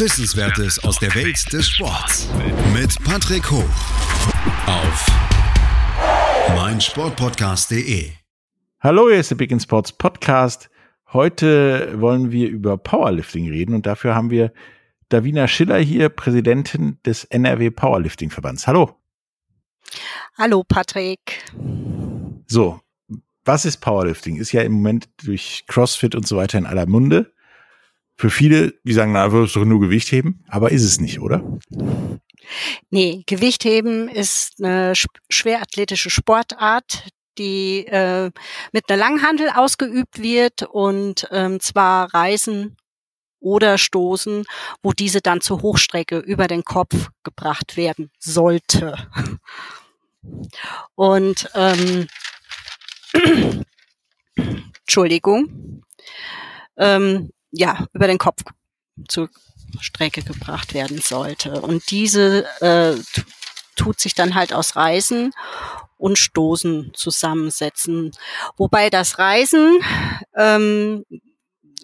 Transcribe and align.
Wissenswertes 0.00 0.82
aus 0.82 0.98
der 0.98 1.14
Welt 1.14 1.52
des 1.52 1.68
Sports. 1.68 2.26
Mit 2.72 2.96
Patrick 3.04 3.50
Hoch. 3.50 3.68
Auf 4.66 5.06
meinsportpodcast.de. 6.56 8.10
Hallo, 8.80 9.10
hier 9.10 9.20
ist 9.20 9.30
der 9.30 9.34
Big 9.34 9.50
in 9.50 9.60
Sports 9.60 9.92
Podcast. 9.92 10.70
Heute 11.12 12.00
wollen 12.00 12.32
wir 12.32 12.48
über 12.48 12.78
Powerlifting 12.78 13.50
reden 13.50 13.74
und 13.74 13.84
dafür 13.84 14.14
haben 14.14 14.30
wir 14.30 14.54
Davina 15.10 15.46
Schiller 15.46 15.78
hier, 15.78 16.08
Präsidentin 16.08 16.98
des 17.04 17.24
NRW 17.24 17.68
Powerlifting 17.68 18.30
Verbands. 18.30 18.66
Hallo. 18.66 18.96
Hallo, 20.38 20.64
Patrick. 20.66 21.44
So, 22.46 22.80
was 23.44 23.66
ist 23.66 23.82
Powerlifting? 23.82 24.36
Ist 24.36 24.52
ja 24.52 24.62
im 24.62 24.72
Moment 24.72 25.10
durch 25.22 25.64
CrossFit 25.66 26.14
und 26.14 26.26
so 26.26 26.38
weiter 26.38 26.56
in 26.56 26.64
aller 26.64 26.86
Munde. 26.86 27.34
Für 28.20 28.28
viele, 28.28 28.74
die 28.84 28.92
sagen, 28.92 29.12
na, 29.12 29.32
wirst 29.32 29.56
doch 29.56 29.64
nur 29.64 29.80
Gewicht 29.80 30.12
heben, 30.12 30.44
aber 30.46 30.72
ist 30.72 30.84
es 30.84 31.00
nicht, 31.00 31.20
oder? 31.20 31.42
Nee, 32.90 33.22
Gewichtheben 33.24 34.10
ist 34.10 34.62
eine 34.62 34.92
schwerathletische 35.30 36.10
Sportart, 36.10 37.08
die 37.38 37.86
äh, 37.86 38.30
mit 38.72 38.90
einer 38.90 38.98
Langhandel 38.98 39.48
ausgeübt 39.48 40.20
wird 40.20 40.64
und 40.64 41.28
ähm, 41.30 41.60
zwar 41.60 42.12
Reisen 42.12 42.76
oder 43.38 43.78
Stoßen, 43.78 44.44
wo 44.82 44.92
diese 44.92 45.22
dann 45.22 45.40
zur 45.40 45.62
Hochstrecke 45.62 46.18
über 46.18 46.46
den 46.46 46.62
Kopf 46.62 47.08
gebracht 47.22 47.78
werden 47.78 48.10
sollte. 48.18 48.98
Und 50.94 51.48
ähm, 51.54 52.06
Entschuldigung, 54.36 55.84
ähm, 56.76 57.30
ja, 57.50 57.86
über 57.92 58.06
den 58.06 58.18
Kopf 58.18 58.42
zur 59.08 59.28
Strecke 59.80 60.22
gebracht 60.22 60.74
werden 60.74 61.00
sollte. 61.00 61.60
Und 61.60 61.90
diese 61.90 62.46
äh, 62.60 62.96
tut 63.76 64.00
sich 64.00 64.14
dann 64.14 64.34
halt 64.34 64.52
aus 64.52 64.76
Reisen 64.76 65.32
und 65.96 66.18
Stoßen 66.18 66.92
zusammensetzen. 66.94 68.12
Wobei 68.56 68.90
das 68.90 69.18
Reisen, 69.18 69.80
ähm, 70.36 71.04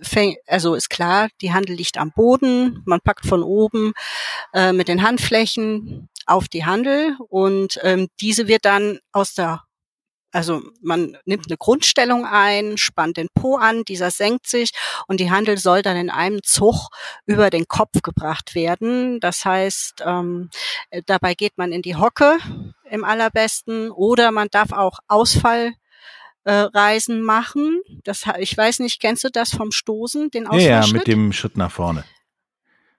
fäng, 0.02 0.36
also 0.46 0.74
ist 0.74 0.90
klar, 0.90 1.28
die 1.40 1.52
Handel 1.52 1.76
liegt 1.76 1.98
am 1.98 2.12
Boden, 2.12 2.82
man 2.84 3.00
packt 3.00 3.26
von 3.26 3.42
oben 3.42 3.92
äh, 4.52 4.72
mit 4.72 4.88
den 4.88 5.02
Handflächen 5.02 6.08
auf 6.26 6.48
die 6.48 6.64
Handel 6.64 7.16
und 7.28 7.78
ähm, 7.82 8.08
diese 8.20 8.48
wird 8.48 8.64
dann 8.64 8.98
aus 9.12 9.34
der 9.34 9.62
also 10.36 10.62
man 10.82 11.16
nimmt 11.24 11.46
eine 11.48 11.56
Grundstellung 11.56 12.26
ein, 12.26 12.76
spannt 12.76 13.16
den 13.16 13.28
Po 13.34 13.56
an, 13.56 13.84
dieser 13.84 14.10
senkt 14.10 14.46
sich 14.46 14.70
und 15.08 15.18
die 15.18 15.30
Handel 15.30 15.56
soll 15.56 15.80
dann 15.80 15.96
in 15.96 16.10
einem 16.10 16.42
Zug 16.42 16.90
über 17.24 17.48
den 17.48 17.66
Kopf 17.68 18.02
gebracht 18.02 18.54
werden. 18.54 19.18
Das 19.20 19.46
heißt, 19.46 20.02
ähm, 20.04 20.50
äh, 20.90 21.00
dabei 21.06 21.32
geht 21.32 21.56
man 21.56 21.72
in 21.72 21.80
die 21.80 21.96
Hocke 21.96 22.36
im 22.90 23.02
allerbesten 23.02 23.90
oder 23.90 24.30
man 24.30 24.48
darf 24.50 24.72
auch 24.72 24.98
Ausfall 25.08 25.72
äh, 26.44 26.52
Reisen 26.52 27.22
machen. 27.22 27.80
Das, 28.04 28.24
ich 28.38 28.54
weiß 28.54 28.80
nicht, 28.80 29.00
kennst 29.00 29.24
du 29.24 29.30
das 29.30 29.54
vom 29.54 29.72
Stoßen, 29.72 30.30
den 30.30 30.46
Ausfallschritt? 30.46 30.70
Ja, 30.70 30.80
ja, 30.82 30.92
mit 30.92 31.06
dem 31.06 31.32
Schritt 31.32 31.56
nach 31.56 31.72
vorne. 31.72 32.04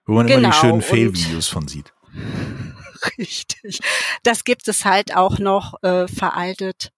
Wo 0.07 0.13
man 0.13 0.25
genau, 0.25 0.39
immer 0.39 0.50
die 0.50 0.59
genau, 0.59 0.69
schönen 0.69 0.81
Fehlvideos 0.81 1.47
von 1.50 1.67
sieht. 1.67 1.94
Richtig. 3.19 3.79
Das 4.23 4.44
gibt 4.44 4.67
es 4.67 4.85
halt 4.85 5.16
auch 5.16 5.38
noch 5.38 5.83
äh, 5.83 6.07
veraltet 6.07 6.94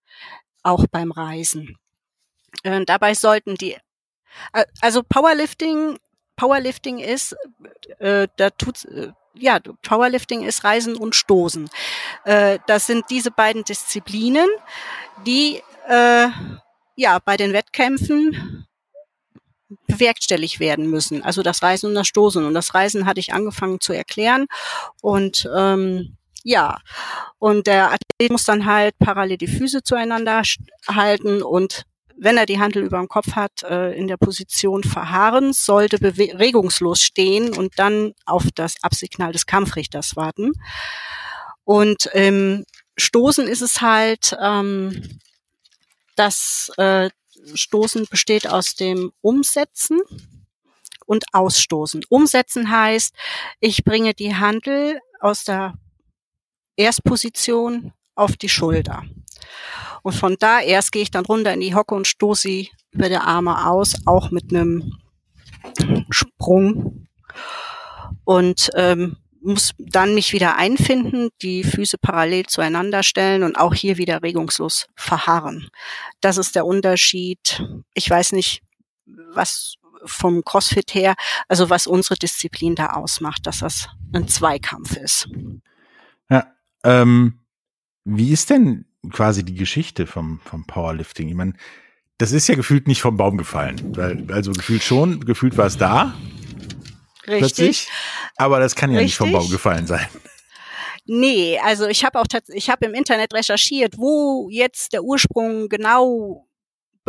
auch 0.64 0.86
beim 0.92 1.12
Reisen. 1.12 1.78
Äh, 2.64 2.86
dabei 2.86 3.14
sollten 3.14 3.56
die, 3.56 3.74
äh, 4.54 4.66
also 4.82 5.04
Powerlifting, 5.04 5.98
Powerlifting 6.36 7.00
ist, 7.00 7.36
äh, 8.00 8.28
da 8.38 8.50
tut, 8.50 8.86
äh, 8.86 9.12
ja, 9.36 9.60
Powerlifting 9.84 10.44
ist 10.44 10.64
Reisen 10.64 10.96
und 10.96 11.16
Stoßen. 11.16 11.70
Äh, 12.26 12.60
das 12.68 12.88
sind 12.88 13.06
diese 13.10 13.32
beiden 13.32 13.64
Disziplinen, 13.64 14.50
die 15.26 15.62
äh, 15.88 16.28
ja 16.96 17.20
bei 17.20 17.38
den 17.38 17.54
Wettkämpfen 17.54 18.68
bewerkstelligt 19.88 20.60
werden 20.60 20.90
müssen. 20.90 21.24
Also 21.24 21.44
das 21.44 21.62
Reisen 21.62 21.88
und 21.88 21.96
das 21.96 22.08
Stoßen. 22.08 22.46
Und 22.46 22.54
das 22.54 22.74
Reisen 22.74 23.06
hatte 23.06 23.20
ich 23.20 23.34
angefangen 23.34 23.80
zu 23.80 23.94
erklären. 23.94 24.48
Und 25.02 25.50
ähm, 25.56 26.18
ja, 26.50 26.80
und 27.38 27.68
der 27.68 27.92
Athlet 27.92 28.32
muss 28.32 28.44
dann 28.44 28.66
halt 28.66 28.98
parallel 28.98 29.38
die 29.38 29.48
Füße 29.48 29.84
zueinander 29.84 30.42
halten 30.88 31.44
und 31.44 31.84
wenn 32.18 32.38
er 32.38 32.48
die 32.48 32.60
Handel 32.60 32.84
über 32.84 32.98
dem 32.98 33.08
Kopf 33.08 33.34
hat, 33.36 33.62
äh, 33.62 33.92
in 33.94 34.08
der 34.08 34.18
Position 34.18 34.84
verharren, 34.84 35.54
sollte 35.54 36.02
regungslos 36.02 37.02
stehen 37.02 37.54
und 37.54 37.78
dann 37.78 38.14
auf 38.26 38.46
das 38.56 38.76
Absignal 38.82 39.32
des 39.32 39.46
Kampfrichters 39.46 40.16
warten. 40.16 40.54
Und 41.66 42.08
im 42.08 42.66
Stoßen 42.98 43.48
ist 43.48 43.62
es 43.62 43.82
halt, 43.82 44.36
ähm, 44.42 45.20
das 46.16 46.72
äh, 46.78 47.12
Stoßen 47.54 48.08
besteht 48.10 48.48
aus 48.48 48.74
dem 48.74 49.12
Umsetzen 49.22 50.02
und 51.06 51.26
Ausstoßen. 51.32 52.02
Umsetzen 52.10 52.72
heißt, 52.72 53.14
ich 53.60 53.84
bringe 53.84 54.16
die 54.16 54.36
Handel 54.36 55.00
aus 55.22 55.44
der 55.44 55.76
Erstposition 56.80 57.94
auf 58.16 58.38
die 58.38 58.50
Schulter. 58.50 59.04
Und 60.02 60.14
von 60.14 60.38
da 60.40 60.60
erst 60.62 60.92
gehe 60.92 61.02
ich 61.02 61.12
dann 61.12 61.26
runter 61.26 61.54
in 61.54 61.60
die 61.60 61.76
Hocke 61.76 61.94
und 61.94 62.08
stoße 62.08 62.42
sie 62.42 62.72
über 62.92 63.10
die 63.10 63.16
Arme 63.16 63.68
aus, 63.68 63.96
auch 64.06 64.32
mit 64.32 64.52
einem 64.52 64.94
Sprung. 66.10 67.08
Und 68.24 68.70
ähm, 68.76 69.18
muss 69.42 69.74
dann 69.78 70.16
mich 70.16 70.34
wieder 70.34 70.58
einfinden, 70.58 71.30
die 71.42 71.64
Füße 71.64 71.98
parallel 71.98 72.46
zueinander 72.46 73.04
stellen 73.04 73.44
und 73.44 73.58
auch 73.58 73.74
hier 73.74 73.98
wieder 73.98 74.22
regungslos 74.22 74.88
verharren. 74.96 75.70
Das 76.22 76.38
ist 76.38 76.56
der 76.56 76.66
Unterschied. 76.66 77.64
Ich 77.94 78.10
weiß 78.10 78.34
nicht, 78.34 78.62
was 79.06 79.76
vom 80.06 80.44
CrossFit 80.44 80.94
her, 80.94 81.16
also 81.48 81.70
was 81.70 81.88
unsere 81.88 82.16
Disziplin 82.16 82.76
da 82.76 82.92
ausmacht, 82.92 83.46
dass 83.48 83.60
das 83.60 83.90
ein 84.14 84.28
Zweikampf 84.28 84.96
ist. 84.98 85.28
Ähm, 86.84 87.40
wie 88.06 88.32
ist 88.32 88.50
denn 88.50 88.86
quasi 89.12 89.44
die 89.44 89.56
Geschichte 89.56 90.08
vom, 90.08 90.40
vom 90.44 90.66
Powerlifting? 90.66 91.30
Ich 91.30 91.36
meine, 91.36 91.54
das 92.18 92.32
ist 92.32 92.48
ja 92.48 92.56
gefühlt 92.56 92.88
nicht 92.88 93.02
vom 93.02 93.18
Baum 93.18 93.38
gefallen. 93.38 93.96
Weil, 93.96 94.26
also 94.32 94.52
gefühlt 94.52 94.84
schon, 94.84 95.22
gefühlt 95.26 95.58
war 95.58 95.68
es 95.68 95.78
da. 95.78 96.14
Richtig. 97.28 97.40
Plötzlich, 97.40 97.88
aber 98.36 98.60
das 98.60 98.76
kann 98.76 98.92
ja 98.92 99.00
Richtig. 99.00 99.12
nicht 99.12 99.18
vom 99.18 99.32
Baum 99.32 99.50
gefallen 99.50 99.88
sein. 99.88 100.08
Nee, 101.06 101.60
also 101.64 101.88
ich 101.88 102.06
habe 102.06 102.20
auch 102.20 102.28
ich 102.50 102.70
habe 102.70 102.86
im 102.86 102.94
Internet 102.94 103.34
recherchiert, 103.34 103.98
wo 103.98 104.48
jetzt 104.52 104.94
der 104.94 105.04
Ursprung 105.04 105.68
genau 105.68 106.48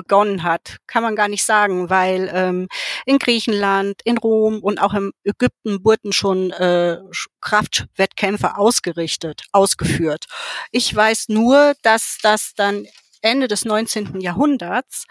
begonnen 0.00 0.42
hat, 0.42 0.78
kann 0.86 1.02
man 1.02 1.14
gar 1.14 1.28
nicht 1.28 1.44
sagen, 1.44 1.90
weil 1.90 2.30
ähm, 2.32 2.68
in 3.04 3.18
Griechenland, 3.18 4.00
in 4.04 4.16
Rom 4.16 4.60
und 4.60 4.80
auch 4.80 4.94
in 4.94 5.12
Ägypten 5.24 5.84
wurden 5.84 6.12
schon 6.12 6.50
äh, 6.52 6.98
Kraftwettkämpfe 7.40 8.56
ausgerichtet, 8.56 9.42
ausgeführt. 9.52 10.24
Ich 10.70 10.94
weiß 10.94 11.28
nur, 11.28 11.74
dass 11.82 12.18
das 12.22 12.52
dann 12.56 12.86
Ende 13.20 13.46
des 13.46 13.66
19. 13.66 14.20
Jahrhunderts 14.20 15.04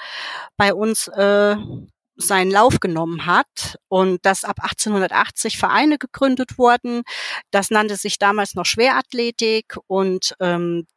bei 0.58 0.74
uns 0.74 1.08
äh, 1.10 1.56
seinen 2.16 2.52
Lauf 2.52 2.80
genommen 2.80 3.28
hat 3.28 3.78
und 3.88 4.26
dass 4.26 4.44
ab 4.44 4.58
1880 4.62 5.58
Vereine 5.58 5.98
gegründet 6.00 6.58
wurden. 6.58 7.04
Das 7.52 7.70
nannte 7.70 7.96
sich 7.96 8.18
damals 8.18 8.56
noch 8.56 8.66
Schwerathletik 8.66 9.78
und 9.88 10.36
ähm, 10.40 10.88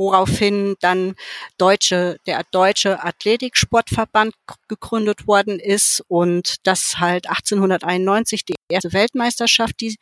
woraufhin 0.00 0.74
dann 0.80 1.14
deutsche, 1.58 2.16
der 2.26 2.42
Deutsche 2.50 3.04
Athletiksportverband 3.04 4.34
gegründet 4.66 5.26
worden 5.26 5.60
ist 5.60 6.02
und 6.08 6.56
das 6.62 6.98
halt 6.98 7.28
1891 7.28 8.46
die 8.46 8.54
erste 8.70 8.94
Weltmeisterschaft, 8.94 9.78
die 9.80 9.98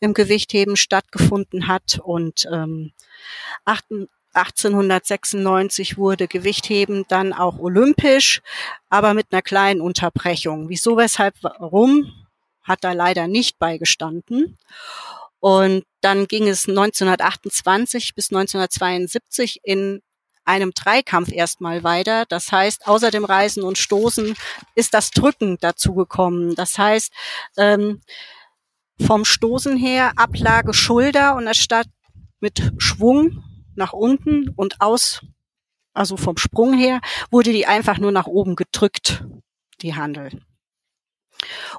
im 0.00 0.14
Gewichtheben 0.14 0.76
stattgefunden 0.76 1.68
hat 1.68 2.00
und 2.02 2.48
ähm, 2.50 2.92
1896 3.66 5.98
wurde 5.98 6.28
Gewichtheben 6.28 7.04
dann 7.08 7.34
auch 7.34 7.58
olympisch, 7.58 8.40
aber 8.88 9.12
mit 9.12 9.26
einer 9.30 9.42
kleinen 9.42 9.82
Unterbrechung. 9.82 10.70
Wieso, 10.70 10.96
weshalb, 10.96 11.34
warum, 11.42 12.10
hat 12.62 12.84
da 12.84 12.92
leider 12.92 13.28
nicht 13.28 13.58
beigestanden. 13.58 14.56
Und 15.42 15.82
dann 16.02 16.28
ging 16.28 16.46
es 16.46 16.68
1928 16.68 18.14
bis 18.14 18.30
1972 18.30 19.58
in 19.64 20.00
einem 20.44 20.70
Dreikampf 20.70 21.32
erstmal 21.32 21.82
weiter. 21.82 22.26
Das 22.28 22.52
heißt, 22.52 22.86
außer 22.86 23.10
dem 23.10 23.24
Reisen 23.24 23.64
und 23.64 23.76
Stoßen 23.76 24.36
ist 24.76 24.94
das 24.94 25.10
Drücken 25.10 25.58
dazugekommen. 25.58 26.54
Das 26.54 26.78
heißt, 26.78 27.12
ähm, 27.56 28.02
vom 29.04 29.24
Stoßen 29.24 29.76
her 29.76 30.12
Ablage 30.14 30.74
Schulter 30.74 31.34
und 31.34 31.48
anstatt 31.48 31.88
mit 32.38 32.72
Schwung 32.78 33.42
nach 33.74 33.92
unten 33.92 34.48
und 34.50 34.80
aus, 34.80 35.22
also 35.92 36.16
vom 36.16 36.36
Sprung 36.36 36.72
her, 36.72 37.00
wurde 37.32 37.50
die 37.50 37.66
einfach 37.66 37.98
nur 37.98 38.12
nach 38.12 38.28
oben 38.28 38.54
gedrückt, 38.54 39.24
die 39.80 39.96
Handel. 39.96 40.40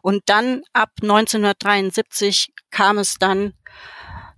Und 0.01 0.24
dann 0.27 0.63
ab 0.74 0.92
1973 1.01 2.54
kam 2.71 2.98
es 2.98 3.15
dann 3.15 3.54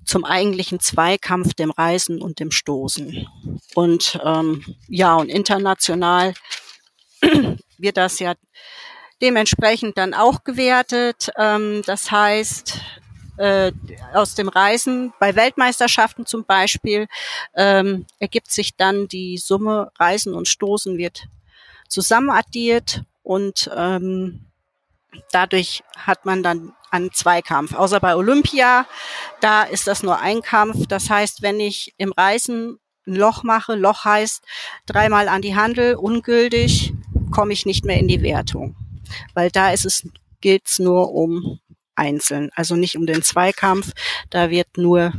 zum 0.06 0.24
eigentlichen 0.24 0.80
Zweikampf, 0.80 1.54
dem 1.54 1.72
Reisen 1.72 2.22
und 2.22 2.40
dem 2.40 2.52
Stoßen. 2.52 3.28
Und 3.74 4.20
ähm, 4.24 4.64
ja, 4.88 5.16
und 5.16 5.30
international 5.30 6.34
wird 7.78 7.98
das 7.98 8.20
ja 8.20 8.36
dementsprechend 9.22 9.98
dann 9.98 10.14
auch 10.14 10.44
gewertet. 10.44 11.32
Ähm, 11.38 11.82
das 11.86 12.12
heißt, 12.12 12.80
äh, 13.38 13.72
aus 14.14 14.36
dem 14.36 14.48
Reisen 14.48 15.14
bei 15.20 15.36
Weltmeisterschaften 15.36 16.26
zum 16.26 16.46
Beispiel 16.46 17.08
ähm, 17.56 18.06
ergibt 18.20 18.52
sich 18.52 18.76
dann 18.76 19.08
die 19.08 19.38
Summe 19.38 19.92
Reisen 20.00 20.34
und 20.34 20.48
Stoßen 20.48 20.98
wird 20.98 21.28
zusammenaddiert 21.90 23.04
und 23.24 23.70
ähm, 23.76 24.46
dadurch 25.32 25.84
hat 25.98 26.26
man 26.26 26.44
dann 26.44 26.74
einen 26.92 27.12
Zweikampf. 27.12 27.74
Außer 27.74 28.00
bei 28.00 28.16
Olympia, 28.16 28.86
da 29.42 29.64
ist 29.64 29.88
das 29.88 30.04
nur 30.04 30.20
ein 30.20 30.42
Kampf. 30.42 30.88
Das 30.88 31.10
heißt, 31.10 31.42
wenn 31.42 31.60
ich 31.60 31.94
im 31.98 32.12
Reisen 32.12 32.80
ein 33.08 33.16
Loch 33.16 33.44
mache, 33.44 33.76
Loch 33.76 34.06
heißt 34.06 34.44
dreimal 34.86 35.28
an 35.28 35.42
die 35.42 35.56
Handel, 35.56 35.96
ungültig, 35.96 36.94
komme 37.32 37.54
ich 37.54 37.66
nicht 37.66 37.86
mehr 37.86 38.00
in 38.00 38.08
die 38.08 38.22
Wertung. 38.22 38.76
Weil 39.34 39.52
da 39.52 39.72
ist 39.72 39.86
es, 39.86 40.08
geht's 40.42 40.80
nur 40.80 41.14
um 41.14 41.60
einzeln, 41.96 42.50
also 42.56 42.76
nicht 42.76 42.98
um 42.98 43.06
den 43.06 43.22
Zweikampf. 43.22 43.92
Da 44.30 44.50
wird 44.50 44.78
nur, 44.78 45.14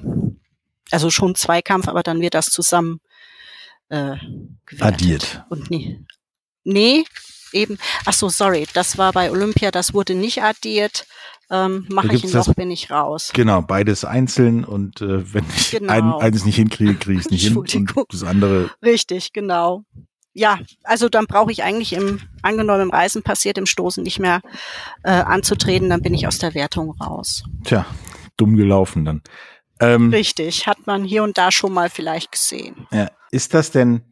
also 0.91 1.11
schon 1.11 1.35
Zweikampf, 1.35 1.89
aber 1.89 2.03
dann 2.03 2.21
wird 2.21 2.35
das 2.35 2.47
zusammen 2.47 3.01
äh, 3.89 4.17
gewertet. 4.67 4.81
Addiert. 4.81 5.45
Und 5.49 5.71
nie. 5.71 6.05
Nee, 6.65 7.05
eben, 7.57 7.79
ach 8.05 8.13
so, 8.13 8.29
sorry, 8.29 8.67
das 8.75 8.99
war 8.99 9.13
bei 9.13 9.31
Olympia, 9.31 9.71
das 9.71 9.95
wurde 9.95 10.15
nicht 10.15 10.43
addiert. 10.43 11.07
Ähm, 11.51 11.87
Mache 11.89 12.15
ich 12.15 12.25
ein 12.25 12.33
Loch, 12.33 12.55
bin 12.55 12.71
ich 12.71 12.91
raus. 12.91 13.31
Genau, 13.33 13.63
beides 13.63 14.05
einzeln 14.05 14.65
und 14.65 15.01
äh, 15.01 15.33
wenn 15.33 15.45
ich 15.57 15.71
genau. 15.71 15.93
ein, 15.93 16.13
eines 16.13 16.45
nicht 16.45 16.57
hinkriege, 16.57 16.95
kriege 16.95 17.21
ich 17.21 17.27
es 17.27 17.31
nicht 17.31 17.45
hin 17.45 17.57
und 17.57 18.13
das 18.13 18.25
andere. 18.25 18.71
Richtig, 18.83 19.33
genau. 19.33 19.85
Ja, 20.33 20.59
also 20.83 21.09
dann 21.09 21.27
brauche 21.27 21.51
ich 21.51 21.63
eigentlich 21.63 21.95
im 21.95 22.21
angenommen 22.43 22.83
im 22.83 22.91
Reisen 22.91 23.23
passiert, 23.23 23.57
im 23.57 23.65
Stoßen 23.65 24.03
nicht 24.03 24.19
mehr 24.19 24.43
äh, 25.03 25.11
anzutreten, 25.11 25.89
dann 25.89 26.03
bin 26.03 26.13
ich 26.13 26.27
aus 26.27 26.39
der 26.39 26.55
Wertung 26.55 26.91
raus. 27.01 27.45
Tja, 27.65 27.87
dumm 28.37 28.57
gelaufen 28.57 29.05
dann. 29.05 29.23
Ähm, 29.81 30.11
Richtig, 30.11 30.67
hat 30.67 30.87
man 30.87 31.05
hier 31.05 31.23
und 31.23 31.39
da 31.39 31.51
schon 31.51 31.73
mal 31.73 31.89
vielleicht 31.89 32.33
gesehen. 32.33 32.87
Ja, 32.91 33.11
ist 33.31 33.55
das 33.55 33.71
denn 33.71 34.03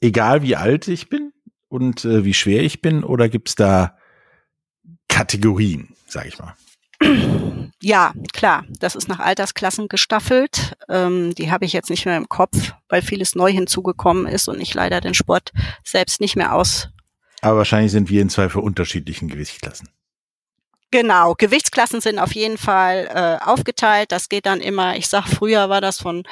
egal, 0.00 0.42
wie 0.42 0.56
alt 0.56 0.88
ich 0.88 1.08
bin? 1.08 1.27
Und 1.68 2.04
äh, 2.04 2.24
wie 2.24 2.34
schwer 2.34 2.62
ich 2.62 2.80
bin 2.80 3.04
oder 3.04 3.28
gibt's 3.28 3.54
da 3.54 3.96
Kategorien, 5.08 5.94
sag 6.06 6.26
ich 6.26 6.38
mal? 6.38 6.54
Ja, 7.80 8.12
klar, 8.32 8.64
das 8.80 8.96
ist 8.96 9.08
nach 9.08 9.20
Altersklassen 9.20 9.88
gestaffelt. 9.88 10.76
Ähm, 10.88 11.34
die 11.34 11.50
habe 11.50 11.64
ich 11.64 11.72
jetzt 11.72 11.90
nicht 11.90 12.06
mehr 12.06 12.16
im 12.16 12.28
Kopf, 12.28 12.72
weil 12.88 13.02
vieles 13.02 13.36
neu 13.36 13.52
hinzugekommen 13.52 14.26
ist 14.26 14.48
und 14.48 14.60
ich 14.60 14.74
leider 14.74 15.00
den 15.00 15.14
Sport 15.14 15.52
selbst 15.84 16.20
nicht 16.20 16.34
mehr 16.34 16.54
aus. 16.54 16.88
Aber 17.40 17.58
wahrscheinlich 17.58 17.92
sind 17.92 18.10
wir 18.10 18.20
in 18.20 18.30
zwei 18.30 18.48
für 18.48 18.60
unterschiedlichen 18.60 19.28
Gewichtsklassen. 19.28 19.88
Genau, 20.90 21.34
Gewichtsklassen 21.34 22.00
sind 22.00 22.18
auf 22.18 22.32
jeden 22.32 22.58
Fall 22.58 23.08
äh, 23.14 23.44
aufgeteilt. 23.44 24.10
Das 24.10 24.28
geht 24.28 24.46
dann 24.46 24.60
immer, 24.60 24.96
ich 24.96 25.06
sag, 25.06 25.28
früher 25.28 25.68
war 25.68 25.80
das 25.80 25.98
von, 25.98 26.24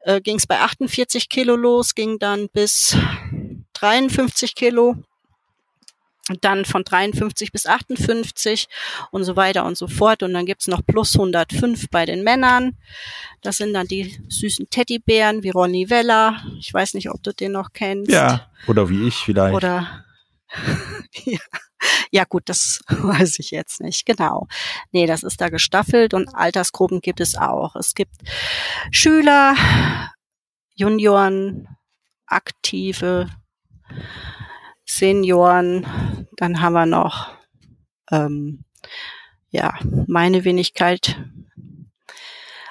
äh, 0.00 0.20
ging 0.20 0.36
es 0.36 0.46
bei 0.46 0.60
48 0.60 1.28
Kilo 1.28 1.56
los, 1.56 1.94
ging 1.94 2.18
dann 2.18 2.48
bis 2.52 2.96
53 3.82 4.54
Kilo, 4.54 4.96
dann 6.40 6.64
von 6.64 6.84
53 6.84 7.50
bis 7.50 7.66
58 7.66 8.68
und 9.10 9.24
so 9.24 9.34
weiter 9.34 9.64
und 9.64 9.76
so 9.76 9.88
fort. 9.88 10.22
Und 10.22 10.34
dann 10.34 10.46
gibt's 10.46 10.68
noch 10.68 10.86
plus 10.86 11.14
105 11.14 11.90
bei 11.90 12.06
den 12.06 12.22
Männern. 12.22 12.76
Das 13.40 13.56
sind 13.56 13.74
dann 13.74 13.88
die 13.88 14.16
süßen 14.28 14.70
Teddybären 14.70 15.42
wie 15.42 15.50
Ronny 15.50 15.90
Weller. 15.90 16.40
Ich 16.58 16.72
weiß 16.72 16.94
nicht, 16.94 17.10
ob 17.10 17.22
du 17.22 17.32
den 17.32 17.52
noch 17.52 17.72
kennst. 17.72 18.10
Ja, 18.10 18.48
oder 18.68 18.88
wie 18.88 19.08
ich 19.08 19.16
vielleicht. 19.16 19.54
Oder 19.54 20.04
ja. 21.24 21.38
ja 22.12 22.24
gut, 22.24 22.44
das 22.46 22.80
weiß 22.88 23.40
ich 23.40 23.50
jetzt 23.50 23.80
nicht. 23.80 24.06
Genau. 24.06 24.46
Nee, 24.92 25.06
das 25.06 25.24
ist 25.24 25.40
da 25.40 25.48
gestaffelt 25.48 26.14
und 26.14 26.32
Altersgruppen 26.34 27.00
gibt 27.00 27.20
es 27.20 27.36
auch. 27.36 27.74
Es 27.74 27.94
gibt 27.94 28.14
Schüler, 28.92 29.56
Junioren, 30.76 31.66
Aktive, 32.26 33.28
Senioren, 34.84 36.26
dann 36.36 36.60
haben 36.60 36.72
wir 36.74 36.86
noch 36.86 37.30
ähm, 38.10 38.64
ja 39.50 39.74
meine 40.06 40.44
Wenigkeit 40.44 41.18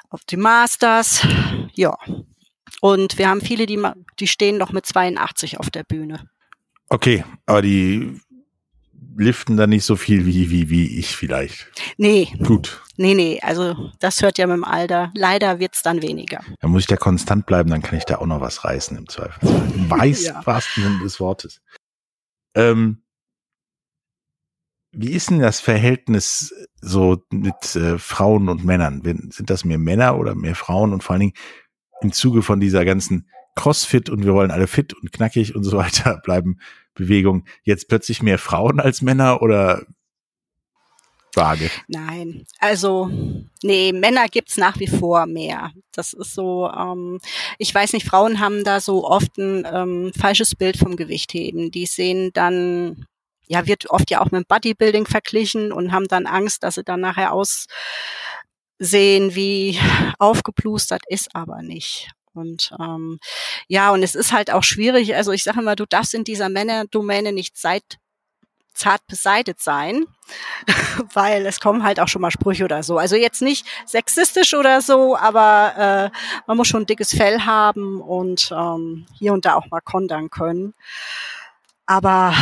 auf 0.10 0.22
die 0.26 0.38
Masters, 0.38 1.26
ja. 1.74 1.98
Und 2.82 3.18
wir 3.18 3.30
haben 3.30 3.42
viele, 3.42 3.66
die, 3.66 3.82
die 4.20 4.28
stehen 4.28 4.58
noch 4.58 4.72
mit 4.72 4.86
82 4.86 5.60
auf 5.60 5.70
der 5.70 5.84
Bühne. 5.84 6.28
Okay, 6.90 7.24
aber 7.46 7.62
die 7.62 8.20
liften 9.18 9.58
da 9.58 9.68
nicht 9.68 9.86
so 9.86 9.96
viel 9.96 10.26
wie, 10.26 10.50
wie, 10.50 10.70
wie 10.70 11.00
ich 11.00 11.16
vielleicht. 11.16 11.68
Nee. 11.98 12.28
Gut. 12.44 12.82
Nee, 12.98 13.14
nee, 13.14 13.40
also 13.42 13.92
das 14.00 14.22
hört 14.22 14.38
ja 14.38 14.48
mit 14.48 14.56
dem 14.56 14.64
Alter. 14.64 15.12
Leider 15.16 15.60
wird's 15.60 15.82
dann 15.82 16.02
weniger. 16.02 16.44
Da 16.60 16.68
muss 16.68 16.82
ich 16.82 16.88
da 16.88 16.98
konstant 16.98 17.46
bleiben, 17.46 17.70
dann 17.70 17.82
kann 17.82 17.98
ich 17.98 18.06
da 18.06 18.18
auch 18.18 18.26
noch 18.26 18.42
was 18.42 18.64
reißen 18.64 18.98
im 18.98 19.08
Zweifel. 19.08 19.50
Im 19.76 19.90
weiß 19.90 20.26
ja. 20.26 20.46
wahrsten 20.46 20.84
Sinne 20.84 21.00
des 21.00 21.20
Wortes. 21.20 21.62
Ähm, 22.56 23.02
wie 24.92 25.12
ist 25.12 25.30
denn 25.30 25.40
das 25.40 25.62
Verhältnis 25.62 26.54
so 26.82 27.24
mit 27.32 27.76
äh, 27.76 27.98
Frauen 27.98 28.50
und 28.50 28.66
Männern? 28.66 29.02
Sind 29.32 29.50
das 29.50 29.64
mehr 29.64 29.78
Männer 29.78 30.18
oder 30.18 30.36
mehr 30.36 30.56
Frauen? 30.56 30.92
Und 30.92 31.02
vor 31.02 31.14
allen 31.14 31.22
Dingen 31.22 31.34
im 32.02 32.12
Zuge 32.12 32.42
von 32.42 32.60
dieser 32.60 32.84
ganzen 32.84 33.30
Crossfit 33.56 34.10
und 34.10 34.26
wir 34.26 34.34
wollen 34.34 34.52
alle 34.52 34.68
fit 34.68 34.94
und 34.94 35.12
knackig 35.12 35.56
und 35.56 35.64
so 35.64 35.78
weiter 35.78 36.20
bleiben 36.24 36.60
Bewegung 37.02 37.46
jetzt 37.64 37.88
plötzlich 37.88 38.22
mehr 38.22 38.38
Frauen 38.38 38.80
als 38.80 39.02
Männer 39.02 39.42
oder 39.42 39.86
vage? 41.36 41.70
Nein, 41.88 42.46
also 42.60 43.10
nee, 43.64 43.92
Männer 43.92 44.28
gibt's 44.28 44.58
nach 44.58 44.80
wie 44.80 44.88
vor 44.88 45.26
mehr. 45.26 45.72
Das 45.92 46.14
ist 46.14 46.34
so, 46.34 46.70
ähm, 46.70 47.20
ich 47.58 47.74
weiß 47.74 47.94
nicht, 47.94 48.06
Frauen 48.06 48.40
haben 48.40 48.64
da 48.64 48.80
so 48.80 49.06
oft 49.06 49.38
ein 49.38 49.68
ähm, 49.72 50.12
falsches 50.18 50.56
Bild 50.56 50.78
vom 50.78 50.96
Gewichtheben. 50.96 51.72
Die 51.72 51.86
sehen 51.86 52.32
dann, 52.34 53.06
ja, 53.48 53.68
wird 53.68 53.90
oft 53.90 54.10
ja 54.12 54.22
auch 54.22 54.32
mit 54.32 54.48
Bodybuilding 54.48 55.06
verglichen 55.06 55.72
und 55.72 55.92
haben 55.92 56.08
dann 56.08 56.26
Angst, 56.26 56.64
dass 56.64 56.76
sie 56.76 56.84
dann 56.84 57.02
nachher 57.02 57.34
aussehen 57.34 57.70
wie 59.36 59.80
aufgeplustert, 60.20 61.02
ist 61.08 61.36
aber 61.36 61.62
nicht. 61.62 62.10
Und 62.34 62.72
ähm, 62.80 63.20
ja, 63.68 63.92
und 63.92 64.04
es 64.04 64.16
ist 64.16 64.32
halt 64.32 64.52
auch 64.52 64.64
schwierig. 64.64 65.16
Also 65.16 65.32
ich 65.32 65.44
sage 65.44 65.60
immer, 65.60 65.76
du 65.76 65.86
darfst 65.86 66.14
in 66.14 66.24
dieser 66.24 66.50
Männerdomäne 66.50 67.32
nicht 67.32 67.58
seit 67.58 67.84
zart 68.74 69.06
beseitet 69.08 69.60
sein, 69.60 70.06
weil 71.14 71.46
es 71.46 71.60
kommen 71.60 71.84
halt 71.84 72.00
auch 72.00 72.08
schon 72.08 72.22
mal 72.22 72.32
Sprüche 72.32 72.64
oder 72.64 72.84
so. 72.84 72.98
Also 72.98 73.16
jetzt 73.16 73.42
nicht 73.42 73.66
sexistisch 73.86 74.54
oder 74.54 74.82
so, 74.82 75.18
aber 75.18 76.12
äh, 76.12 76.18
man 76.48 76.58
muss 76.58 76.68
schon 76.68 76.86
dickes 76.86 77.14
Fell 77.14 77.42
haben 77.42 78.02
und 78.02 78.52
ähm, 78.56 79.06
hier 79.18 79.34
und 79.34 79.46
da 79.46 79.56
auch 79.56 79.70
mal 79.70 79.82
kontern 79.82 80.30
können. 80.30 80.74
Aber 81.86 82.34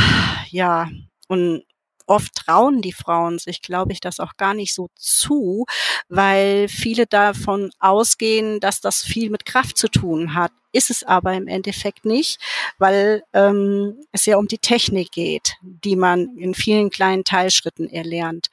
ja, 0.49 0.87
und 1.27 1.63
oft 2.09 2.33
trauen 2.35 2.81
die 2.81 2.91
Frauen 2.91 3.39
sich, 3.39 3.61
glaube 3.61 3.93
ich, 3.93 3.99
das 3.99 4.19
auch 4.19 4.35
gar 4.37 4.53
nicht 4.53 4.73
so 4.73 4.89
zu, 4.95 5.65
weil 6.09 6.67
viele 6.67 7.05
davon 7.05 7.71
ausgehen, 7.79 8.59
dass 8.59 8.81
das 8.81 9.03
viel 9.03 9.29
mit 9.29 9.45
Kraft 9.45 9.77
zu 9.77 9.87
tun 9.87 10.33
hat. 10.33 10.51
Ist 10.71 10.89
es 10.89 11.03
aber 11.03 11.33
im 11.33 11.47
Endeffekt 11.47 12.05
nicht, 12.05 12.39
weil 12.77 13.23
ähm, 13.33 13.95
es 14.11 14.25
ja 14.25 14.37
um 14.37 14.47
die 14.47 14.59
Technik 14.59 15.11
geht, 15.11 15.55
die 15.61 15.95
man 15.95 16.37
in 16.37 16.53
vielen 16.53 16.89
kleinen 16.89 17.23
Teilschritten 17.23 17.89
erlernt. 17.89 18.47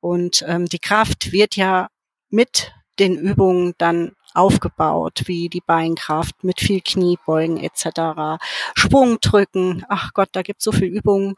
Und 0.00 0.44
ähm, 0.46 0.66
die 0.66 0.78
Kraft 0.78 1.32
wird 1.32 1.56
ja 1.56 1.88
mit 2.28 2.72
den 2.98 3.16
Übungen 3.16 3.74
dann 3.78 4.12
aufgebaut, 4.34 5.22
wie 5.26 5.48
die 5.48 5.62
Beinkraft 5.62 6.44
mit 6.44 6.60
viel 6.60 6.80
Kniebeugen 6.82 7.56
etc., 7.56 8.42
Sprungdrücken. 8.74 9.84
Ach 9.88 10.12
Gott, 10.12 10.28
da 10.32 10.42
gibt 10.42 10.60
es 10.60 10.64
so 10.64 10.72
viel 10.72 10.88
Übungen 10.88 11.34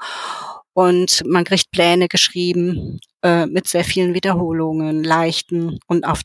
und 0.79 1.25
man 1.27 1.43
kriegt 1.43 1.73
Pläne 1.73 2.07
geschrieben 2.07 3.01
äh, 3.25 3.47
mit 3.47 3.67
sehr 3.67 3.83
vielen 3.83 4.15
Wiederholungen, 4.15 5.03
leichten 5.03 5.81
und 5.89 6.07
auf 6.07 6.21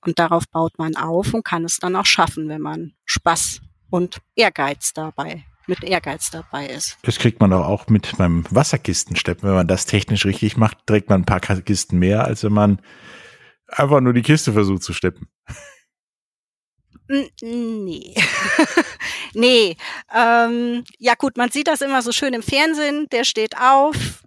Und 0.00 0.18
darauf 0.18 0.44
baut 0.48 0.78
man 0.78 0.96
auf 0.96 1.34
und 1.34 1.44
kann 1.44 1.62
es 1.66 1.76
dann 1.76 1.94
auch 1.94 2.06
schaffen, 2.06 2.48
wenn 2.48 2.62
man 2.62 2.94
Spaß 3.04 3.60
und 3.90 4.22
Ehrgeiz 4.34 4.94
dabei, 4.94 5.44
mit 5.66 5.84
Ehrgeiz 5.84 6.30
dabei 6.30 6.68
ist. 6.68 6.96
Das 7.02 7.18
kriegt 7.18 7.38
man 7.40 7.52
auch 7.52 7.88
mit 7.88 8.16
beim 8.16 8.46
Wasserkistensteppen. 8.48 9.46
Wenn 9.46 9.56
man 9.56 9.68
das 9.68 9.84
technisch 9.84 10.24
richtig 10.24 10.56
macht, 10.56 10.78
trägt 10.86 11.10
man 11.10 11.20
ein 11.20 11.26
paar 11.26 11.40
Kisten 11.40 11.98
mehr, 11.98 12.24
als 12.24 12.42
wenn 12.44 12.54
man 12.54 12.80
einfach 13.66 14.00
nur 14.00 14.14
die 14.14 14.22
Kiste 14.22 14.54
versucht 14.54 14.84
zu 14.84 14.94
steppen. 14.94 15.28
Nee. 17.42 18.14
nee. 19.34 19.76
Ähm, 20.14 20.84
ja 20.98 21.14
gut, 21.14 21.36
man 21.36 21.50
sieht 21.50 21.68
das 21.68 21.80
immer 21.80 22.02
so 22.02 22.12
schön 22.12 22.34
im 22.34 22.42
Fernsehen. 22.42 23.06
Der 23.10 23.24
steht 23.24 23.56
auf, 23.58 24.22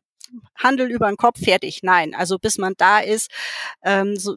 Handel 0.55 0.89
über 0.91 1.07
den 1.07 1.17
Kopf, 1.17 1.39
fertig. 1.39 1.79
Nein, 1.83 2.15
also 2.15 2.37
bis 2.37 2.57
man 2.57 2.73
da 2.77 2.99
ist, 2.99 3.29
ähm, 3.83 4.17
so, 4.17 4.35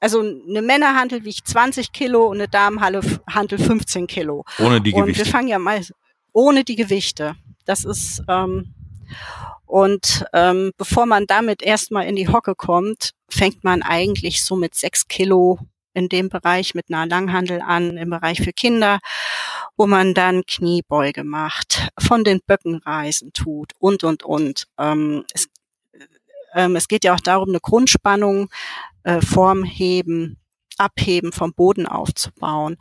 also 0.00 0.20
eine 0.20 0.62
Männerhandel 0.62 1.24
wiegt 1.24 1.46
20 1.46 1.92
Kilo 1.92 2.26
und 2.26 2.38
eine 2.38 2.48
Damenhandel 2.48 3.58
15 3.58 4.06
Kilo. 4.06 4.44
Ohne 4.58 4.80
die 4.80 4.92
Gewichte. 4.92 5.10
Und 5.10 5.18
wir 5.18 5.26
fangen 5.26 5.48
ja 5.48 5.58
mal 5.58 5.80
ohne 6.32 6.64
die 6.64 6.76
Gewichte. 6.76 7.36
Das 7.66 7.84
ist 7.84 8.22
ähm, 8.28 8.74
und 9.66 10.24
ähm, 10.32 10.72
bevor 10.76 11.06
man 11.06 11.26
damit 11.26 11.62
erstmal 11.62 12.06
in 12.06 12.16
die 12.16 12.28
Hocke 12.28 12.54
kommt, 12.54 13.12
fängt 13.28 13.62
man 13.62 13.82
eigentlich 13.82 14.44
so 14.44 14.56
mit 14.56 14.74
sechs 14.74 15.06
Kilo 15.06 15.58
in 15.94 16.08
dem 16.08 16.28
Bereich 16.28 16.74
mit 16.74 16.86
einer 16.88 17.06
Langhandel 17.06 17.60
an, 17.60 17.96
im 17.96 18.10
Bereich 18.10 18.42
für 18.42 18.52
Kinder, 18.52 18.98
wo 19.76 19.86
man 19.86 20.14
dann 20.14 20.44
Kniebeuge 20.46 21.24
macht, 21.24 21.88
von 21.98 22.24
den 22.24 22.40
Böckenreisen 22.46 23.32
tut 23.32 23.72
und, 23.78 24.04
und, 24.04 24.22
und. 24.22 24.66
Ähm, 24.78 25.24
es, 25.32 25.48
ähm, 26.54 26.76
es 26.76 26.88
geht 26.88 27.04
ja 27.04 27.14
auch 27.14 27.20
darum, 27.20 27.48
eine 27.48 27.60
Grundspannung, 27.60 28.48
äh, 29.04 29.20
Form 29.20 29.64
heben, 29.64 30.38
abheben, 30.78 31.32
vom 31.32 31.52
Boden 31.54 31.86
aufzubauen. 31.86 32.76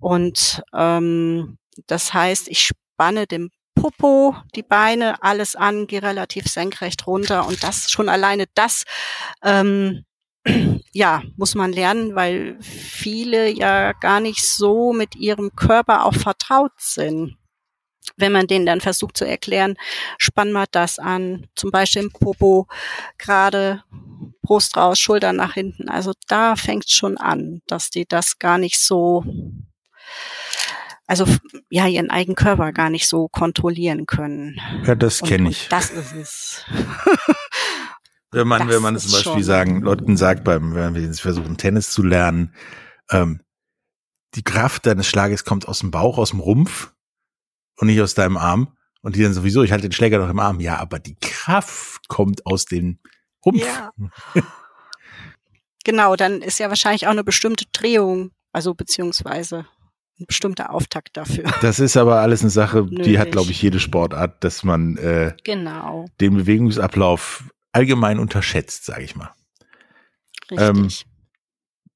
Und 0.00 0.62
ähm, 0.74 1.58
das 1.86 2.12
heißt, 2.12 2.48
ich 2.48 2.62
spanne 2.62 3.26
den 3.26 3.50
Popo, 3.74 4.36
die 4.54 4.62
Beine, 4.62 5.22
alles 5.22 5.56
an, 5.56 5.86
gehe 5.86 6.02
relativ 6.02 6.46
senkrecht 6.46 7.06
runter 7.06 7.46
und 7.46 7.62
das 7.62 7.90
schon 7.90 8.08
alleine 8.08 8.44
das 8.54 8.84
ähm, 9.42 10.04
ja, 10.92 11.22
muss 11.36 11.54
man 11.54 11.72
lernen, 11.72 12.14
weil 12.14 12.56
viele 12.60 13.48
ja 13.50 13.92
gar 13.92 14.20
nicht 14.20 14.42
so 14.44 14.92
mit 14.92 15.16
ihrem 15.16 15.54
Körper 15.54 16.04
auch 16.04 16.14
vertraut 16.14 16.72
sind. 16.78 17.36
Wenn 18.16 18.32
man 18.32 18.46
denen 18.48 18.66
dann 18.66 18.80
versucht 18.80 19.16
zu 19.16 19.24
erklären, 19.24 19.76
spann 20.18 20.52
mal 20.52 20.66
das 20.70 20.98
an, 20.98 21.46
zum 21.54 21.70
Beispiel 21.70 22.02
im 22.02 22.12
Popo, 22.12 22.66
gerade 23.16 23.84
Brust 24.42 24.76
raus, 24.76 24.98
Schultern 24.98 25.36
nach 25.36 25.54
hinten. 25.54 25.88
Also 25.88 26.12
da 26.28 26.56
fängt 26.56 26.84
es 26.86 26.90
schon 26.90 27.16
an, 27.16 27.62
dass 27.66 27.90
die 27.90 28.04
das 28.06 28.38
gar 28.38 28.58
nicht 28.58 28.80
so, 28.80 29.24
also 31.06 31.26
ja, 31.70 31.86
ihren 31.86 32.10
eigenen 32.10 32.36
Körper 32.36 32.72
gar 32.72 32.90
nicht 32.90 33.08
so 33.08 33.28
kontrollieren 33.28 34.06
können. 34.06 34.60
Ja, 34.84 34.96
das 34.96 35.20
kenne 35.20 35.50
ich. 35.50 35.68
das 35.68 35.90
ist 35.90 36.12
es. 36.12 36.64
Wenn 38.32 38.48
man, 38.48 38.66
das 38.66 38.76
wenn 38.76 38.82
man 38.82 38.98
zum 38.98 39.12
Beispiel 39.12 39.44
sagen, 39.44 39.82
Leuten 39.82 40.16
sagt, 40.16 40.42
beim, 40.42 40.74
wenn 40.74 40.94
wir 40.94 41.12
versuchen, 41.14 41.58
Tennis 41.58 41.90
zu 41.90 42.02
lernen, 42.02 42.54
ähm, 43.10 43.40
die 44.34 44.42
Kraft 44.42 44.86
deines 44.86 45.06
Schlages 45.06 45.44
kommt 45.44 45.68
aus 45.68 45.80
dem 45.80 45.90
Bauch, 45.90 46.16
aus 46.18 46.30
dem 46.30 46.40
Rumpf 46.40 46.92
und 47.76 47.88
nicht 47.88 48.00
aus 48.00 48.14
deinem 48.14 48.38
Arm. 48.38 48.76
Und 49.02 49.16
die 49.16 49.22
dann 49.22 49.34
sowieso, 49.34 49.62
ich 49.62 49.72
halte 49.72 49.88
den 49.88 49.92
Schläger 49.92 50.18
doch 50.18 50.30
im 50.30 50.38
Arm. 50.38 50.60
Ja, 50.60 50.78
aber 50.78 50.98
die 50.98 51.16
Kraft 51.20 52.08
kommt 52.08 52.46
aus 52.46 52.64
dem 52.64 52.98
Rumpf. 53.44 53.64
Ja. 53.64 53.90
genau, 55.84 56.16
dann 56.16 56.40
ist 56.40 56.58
ja 56.58 56.68
wahrscheinlich 56.68 57.06
auch 57.06 57.10
eine 57.10 57.24
bestimmte 57.24 57.66
Drehung, 57.72 58.30
also 58.52 58.74
beziehungsweise 58.74 59.66
ein 60.20 60.26
bestimmter 60.26 60.70
Auftakt 60.70 61.16
dafür. 61.16 61.44
Das 61.60 61.80
ist 61.80 61.96
aber 61.96 62.20
alles 62.20 62.42
eine 62.42 62.50
Sache, 62.50 62.82
Nötig. 62.82 63.02
die 63.02 63.18
hat, 63.18 63.32
glaube 63.32 63.50
ich, 63.50 63.60
jede 63.60 63.80
Sportart, 63.80 64.42
dass 64.44 64.62
man 64.62 64.96
äh, 64.96 65.34
genau. 65.44 66.06
den 66.20 66.36
Bewegungsablauf 66.36 67.44
allgemein 67.72 68.18
unterschätzt, 68.18 68.84
sage 68.84 69.02
ich 69.02 69.16
mal. 69.16 69.34
Richtig. 70.50 70.68
Ähm, 70.68 70.88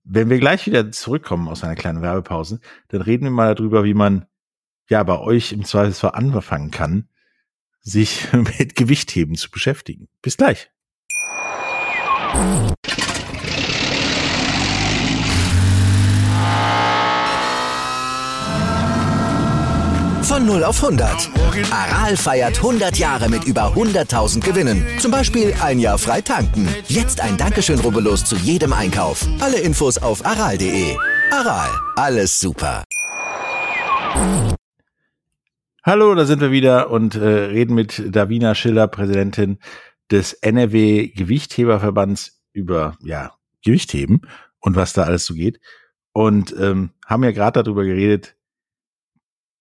wenn 0.04 0.30
wir 0.30 0.38
gleich 0.38 0.66
wieder 0.66 0.90
zurückkommen 0.92 1.49
aus 1.49 1.64
einer 1.64 1.75
kleinen 1.75 2.00
Werbepause, 2.00 2.61
dann 2.88 3.02
reden 3.02 3.25
wir 3.25 3.30
mal 3.30 3.54
darüber, 3.54 3.85
wie 3.85 3.95
man 3.95 4.26
ja 4.88 5.02
bei 5.02 5.18
euch 5.18 5.52
im 5.52 5.64
Zweifelsfall 5.64 6.12
anfangen 6.12 6.71
kann, 6.71 7.09
sich 7.80 8.33
mit 8.59 8.76
Gewichtheben 8.76 9.35
zu 9.35 9.50
beschäftigen. 9.50 10.09
Bis 10.23 10.37
gleich. 10.37 10.71
Von 20.46 20.60
0 20.60 20.64
auf 20.64 20.84
100. 20.84 21.30
Aral 21.72 22.16
feiert 22.16 22.58
100 22.58 22.96
Jahre 22.98 23.28
mit 23.28 23.42
über 23.46 23.74
100.000 23.74 24.44
Gewinnen. 24.44 24.86
Zum 25.00 25.10
Beispiel 25.10 25.52
ein 25.60 25.80
Jahr 25.80 25.98
frei 25.98 26.20
tanken. 26.20 26.68
Jetzt 26.86 27.20
ein 27.20 27.36
Dankeschön, 27.36 27.80
rubbellos 27.80 28.24
zu 28.24 28.36
jedem 28.36 28.72
Einkauf. 28.72 29.26
Alle 29.40 29.58
Infos 29.58 29.98
auf 29.98 30.24
aral.de. 30.24 30.96
Aral, 31.32 31.68
alles 31.96 32.38
super. 32.38 32.84
Hallo, 35.82 36.14
da 36.14 36.24
sind 36.24 36.40
wir 36.40 36.52
wieder 36.52 36.90
und 36.92 37.16
äh, 37.16 37.26
reden 37.26 37.74
mit 37.74 38.14
Davina 38.14 38.54
Schiller, 38.54 38.86
Präsidentin 38.86 39.58
des 40.12 40.32
NRW 40.32 41.08
Gewichtheberverbands 41.08 42.40
über 42.52 42.96
ja 43.02 43.32
Gewichtheben 43.64 44.20
und 44.60 44.76
was 44.76 44.92
da 44.92 45.02
alles 45.02 45.26
so 45.26 45.34
geht. 45.34 45.58
Und 46.12 46.54
ähm, 46.56 46.90
haben 47.04 47.24
ja 47.24 47.32
gerade 47.32 47.64
darüber 47.64 47.84
geredet, 47.84 48.36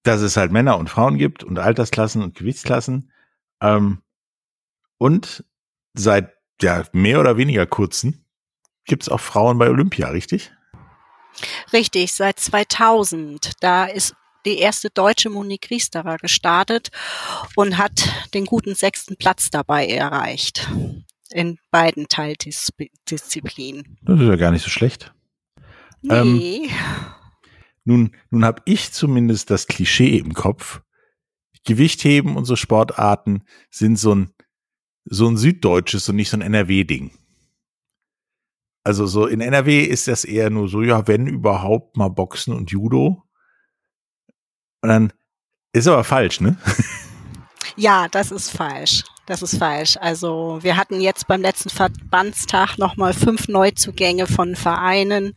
dass 0.05 0.21
es 0.21 0.37
halt 0.37 0.51
Männer 0.51 0.77
und 0.77 0.89
Frauen 0.89 1.17
gibt 1.17 1.43
und 1.43 1.59
Altersklassen 1.59 2.21
und 2.21 2.35
Gewichtsklassen. 2.35 3.11
Ähm, 3.61 4.01
und 4.97 5.43
seit 5.93 6.33
ja 6.61 6.83
mehr 6.93 7.19
oder 7.19 7.37
weniger 7.37 7.65
kurzen 7.65 8.25
gibt 8.85 9.03
es 9.03 9.09
auch 9.09 9.19
Frauen 9.19 9.57
bei 9.57 9.69
Olympia, 9.69 10.09
richtig? 10.09 10.51
Richtig, 11.73 12.13
seit 12.13 12.39
2000. 12.39 13.53
Da 13.59 13.85
ist 13.85 14.13
die 14.45 14.59
erste 14.59 14.89
deutsche 14.89 15.29
Monique 15.29 15.69
Riesterer 15.71 16.17
gestartet 16.17 16.91
und 17.55 17.77
hat 17.77 18.07
den 18.33 18.45
guten 18.45 18.75
sechsten 18.75 19.17
Platz 19.17 19.49
dabei 19.49 19.87
erreicht. 19.87 20.69
In 21.31 21.57
beiden 21.71 22.07
Teildisziplinen. 22.07 23.97
Das 24.03 24.21
ist 24.21 24.27
ja 24.27 24.35
gar 24.35 24.51
nicht 24.51 24.63
so 24.63 24.69
schlecht. 24.69 25.11
Nee. 26.03 26.13
Ähm, 26.13 26.69
nun, 27.85 28.11
nun 28.29 28.43
habe 28.43 28.61
ich 28.65 28.91
zumindest 28.91 29.49
das 29.49 29.67
Klischee 29.67 30.17
im 30.17 30.33
Kopf. 30.33 30.81
Gewichtheben 31.63 32.37
und 32.37 32.45
so 32.45 32.55
Sportarten 32.55 33.43
sind 33.71 33.97
so 33.97 34.13
ein, 34.13 34.33
so 35.05 35.27
ein 35.27 35.37
süddeutsches 35.37 36.07
und 36.09 36.15
nicht 36.15 36.29
so 36.29 36.37
ein 36.37 36.41
NRW-Ding. 36.41 37.11
Also 38.83 39.07
so 39.07 39.25
in 39.25 39.41
NRW 39.41 39.83
ist 39.83 40.07
das 40.07 40.25
eher 40.25 40.51
nur 40.51 40.67
so, 40.67 40.83
ja, 40.83 41.07
wenn 41.07 41.25
überhaupt 41.25 41.97
mal 41.97 42.09
Boxen 42.09 42.53
und 42.53 42.69
Judo. 42.69 43.23
Und 44.81 44.89
dann 44.89 45.13
ist 45.73 45.87
aber 45.87 46.03
falsch, 46.03 46.39
ne? 46.39 46.57
Ja, 47.77 48.07
das 48.07 48.31
ist 48.31 48.51
falsch. 48.51 49.03
Das 49.25 49.41
ist 49.41 49.57
falsch. 49.57 49.97
Also 49.99 50.59
wir 50.61 50.77
hatten 50.77 51.01
jetzt 51.01 51.27
beim 51.27 51.41
letzten 51.41 51.69
Verbandstag 51.69 52.77
nochmal 52.77 53.13
fünf 53.13 53.47
Neuzugänge 53.47 54.27
von 54.27 54.55
Vereinen. 54.55 55.33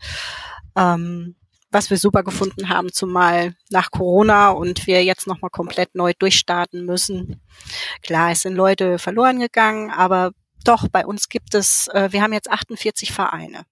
Ähm, 0.77 1.35
was 1.71 1.91
wir 1.91 1.99
super 1.99 2.23
gefunden 2.23 2.69
haben, 2.69 2.93
zumal 2.93 3.55
nach 3.71 3.91
Corona 3.91 4.51
und 4.51 4.87
wir 4.87 5.05
jetzt 5.05 5.27
nochmal 5.27 5.51
komplett 5.51 5.95
neu 5.95 6.13
durchstarten 6.19 6.85
müssen. 6.85 7.41
Klar, 8.03 8.33
es 8.33 8.43
sind 8.43 8.55
Leute 8.55 8.99
verloren 8.99 9.39
gegangen, 9.39 9.91
aber 9.91 10.33
doch, 10.65 10.89
bei 10.89 11.07
uns 11.07 11.29
gibt 11.29 11.55
es, 11.55 11.89
äh, 11.89 12.09
wir 12.13 12.23
haben 12.23 12.33
jetzt 12.33 12.51
48 12.51 13.13
Vereine. 13.13 13.65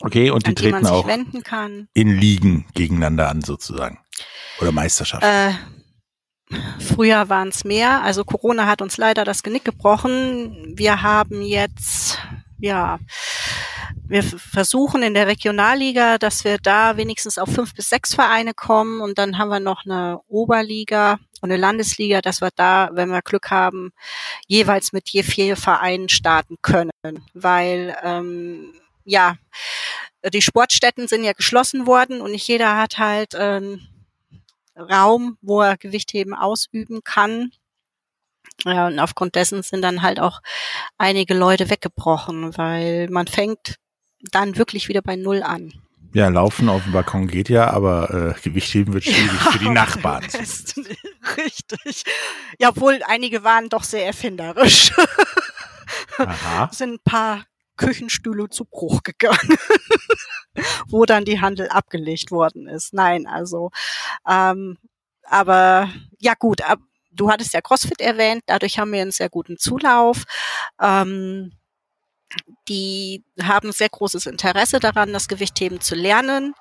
Okay, 0.00 0.30
und 0.30 0.46
die 0.46 0.54
treten 0.54 0.80
die 0.80 0.86
auch 0.86 1.08
kann. 1.44 1.88
in 1.94 2.08
Ligen 2.08 2.66
gegeneinander 2.74 3.28
an 3.28 3.42
sozusagen. 3.42 4.00
Oder 4.60 4.72
Meisterschaften. 4.72 5.26
Äh, 5.26 5.52
früher 6.80 7.28
waren 7.28 7.48
es 7.48 7.64
mehr. 7.64 8.02
Also 8.02 8.24
Corona 8.24 8.66
hat 8.66 8.82
uns 8.82 8.96
leider 8.96 9.24
das 9.24 9.42
Genick 9.42 9.64
gebrochen. 9.64 10.74
Wir 10.76 11.02
haben 11.02 11.40
jetzt, 11.42 12.18
ja, 12.58 12.98
wir 14.12 14.22
versuchen 14.22 15.02
in 15.02 15.14
der 15.14 15.26
Regionalliga, 15.26 16.18
dass 16.18 16.44
wir 16.44 16.58
da 16.58 16.98
wenigstens 16.98 17.38
auf 17.38 17.48
fünf 17.48 17.74
bis 17.74 17.88
sechs 17.88 18.14
Vereine 18.14 18.52
kommen 18.52 19.00
und 19.00 19.16
dann 19.16 19.38
haben 19.38 19.48
wir 19.48 19.58
noch 19.58 19.86
eine 19.86 20.20
Oberliga 20.28 21.18
und 21.40 21.50
eine 21.50 21.56
Landesliga, 21.56 22.20
dass 22.20 22.42
wir 22.42 22.50
da, 22.54 22.90
wenn 22.92 23.08
wir 23.08 23.22
Glück 23.22 23.50
haben, 23.50 23.92
jeweils 24.46 24.92
mit 24.92 25.08
je 25.08 25.22
vier 25.22 25.56
Vereinen 25.56 26.10
starten 26.10 26.56
können, 26.60 26.90
weil 27.32 27.96
ähm, 28.02 28.74
ja 29.04 29.36
die 30.30 30.42
Sportstätten 30.42 31.08
sind 31.08 31.24
ja 31.24 31.32
geschlossen 31.32 31.86
worden 31.86 32.20
und 32.20 32.32
nicht 32.32 32.46
jeder 32.46 32.76
hat 32.76 32.98
halt 32.98 33.32
ähm, 33.34 33.80
Raum, 34.76 35.38
wo 35.40 35.62
er 35.62 35.78
Gewichtheben 35.78 36.34
ausüben 36.34 37.00
kann. 37.02 37.50
Ja, 38.64 38.86
und 38.86 38.98
aufgrund 38.98 39.34
dessen 39.34 39.62
sind 39.62 39.82
dann 39.82 40.02
halt 40.02 40.20
auch 40.20 40.40
einige 40.98 41.34
Leute 41.34 41.70
weggebrochen, 41.70 42.56
weil 42.56 43.08
man 43.08 43.26
fängt 43.26 43.76
dann 44.30 44.56
wirklich 44.56 44.88
wieder 44.88 45.02
bei 45.02 45.16
Null 45.16 45.42
an. 45.42 45.72
Ja, 46.14 46.28
laufen 46.28 46.68
auf 46.68 46.82
dem 46.82 46.92
Balkon 46.92 47.26
geht 47.26 47.48
ja, 47.48 47.70
aber 47.70 48.34
äh, 48.36 48.40
Gewichtheben 48.42 48.92
wird 48.92 49.04
schwierig 49.04 49.44
ja, 49.44 49.50
für 49.50 49.58
die 49.58 49.68
Nachbarn. 49.70 50.24
Richtig. 51.36 52.04
Ja, 52.58 52.68
obwohl 52.68 53.00
einige 53.06 53.44
waren 53.44 53.70
doch 53.70 53.84
sehr 53.84 54.04
erfinderisch. 54.04 54.92
Aha. 56.18 56.68
Sind 56.72 56.94
ein 56.94 56.98
paar 57.04 57.44
Küchenstühle 57.76 58.50
zu 58.50 58.66
Bruch 58.66 59.02
gegangen, 59.02 59.56
wo 60.88 61.06
dann 61.06 61.24
die 61.24 61.40
Handel 61.40 61.68
abgelegt 61.68 62.30
worden 62.30 62.68
ist. 62.68 62.92
Nein, 62.92 63.26
also, 63.26 63.70
ähm, 64.28 64.76
aber 65.24 65.88
ja 66.18 66.34
gut, 66.38 66.60
ab, 66.62 66.78
du 67.10 67.30
hattest 67.30 67.54
ja 67.54 67.62
CrossFit 67.62 68.02
erwähnt, 68.02 68.42
dadurch 68.46 68.78
haben 68.78 68.92
wir 68.92 69.00
einen 69.00 69.12
sehr 69.12 69.30
guten 69.30 69.56
Zulauf. 69.56 70.24
Ähm, 70.78 71.52
die 72.68 73.22
haben 73.42 73.72
sehr 73.72 73.88
großes 73.88 74.26
Interesse 74.26 74.78
daran, 74.78 75.12
das 75.12 75.28
Gewichtheben 75.28 75.80
zu 75.80 75.94
lernen. 75.94 76.54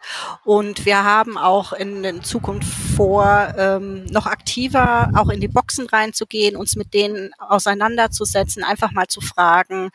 Und 0.43 0.85
wir 0.85 1.03
haben 1.03 1.37
auch 1.37 1.73
in, 1.73 2.03
in 2.03 2.23
Zukunft 2.23 2.67
vor, 2.95 3.53
ähm, 3.57 4.05
noch 4.05 4.25
aktiver 4.25 5.11
auch 5.15 5.29
in 5.29 5.41
die 5.41 5.47
Boxen 5.47 5.87
reinzugehen, 5.87 6.55
uns 6.55 6.75
mit 6.75 6.93
denen 6.93 7.31
auseinanderzusetzen, 7.37 8.63
einfach 8.63 8.91
mal 8.91 9.07
zu 9.07 9.21
fragen, 9.21 9.91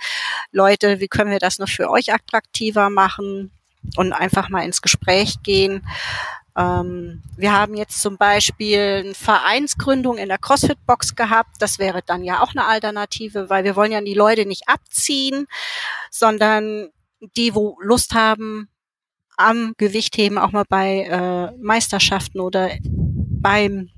Leute, 0.52 1.00
wie 1.00 1.08
können 1.08 1.30
wir 1.30 1.38
das 1.38 1.58
noch 1.58 1.68
für 1.68 1.90
euch 1.90 2.12
attraktiver 2.12 2.90
machen? 2.90 3.50
Und 3.96 4.12
einfach 4.12 4.48
mal 4.48 4.64
ins 4.64 4.82
Gespräch 4.82 5.36
gehen. 5.44 5.86
Ähm, 6.56 7.22
wir 7.36 7.52
haben 7.52 7.74
jetzt 7.74 8.00
zum 8.00 8.16
Beispiel 8.16 9.02
eine 9.04 9.14
Vereinsgründung 9.14 10.16
in 10.16 10.28
der 10.28 10.38
CrossFit-Box 10.38 11.14
gehabt. 11.14 11.56
Das 11.60 11.78
wäre 11.78 12.00
dann 12.04 12.24
ja 12.24 12.42
auch 12.42 12.52
eine 12.52 12.64
Alternative, 12.64 13.50
weil 13.50 13.64
wir 13.64 13.76
wollen 13.76 13.92
ja 13.92 14.00
die 14.00 14.14
Leute 14.14 14.46
nicht 14.46 14.68
abziehen, 14.68 15.46
sondern 16.10 16.88
die, 17.36 17.54
wo 17.54 17.78
Lust 17.80 18.14
haben, 18.14 18.68
am 19.36 19.74
Gewichtheben 19.76 20.38
auch 20.38 20.52
mal 20.52 20.64
bei 20.68 21.02
äh, 21.02 21.52
Meisterschaften 21.58 22.40
oder 22.40 22.70
beim 22.82 23.90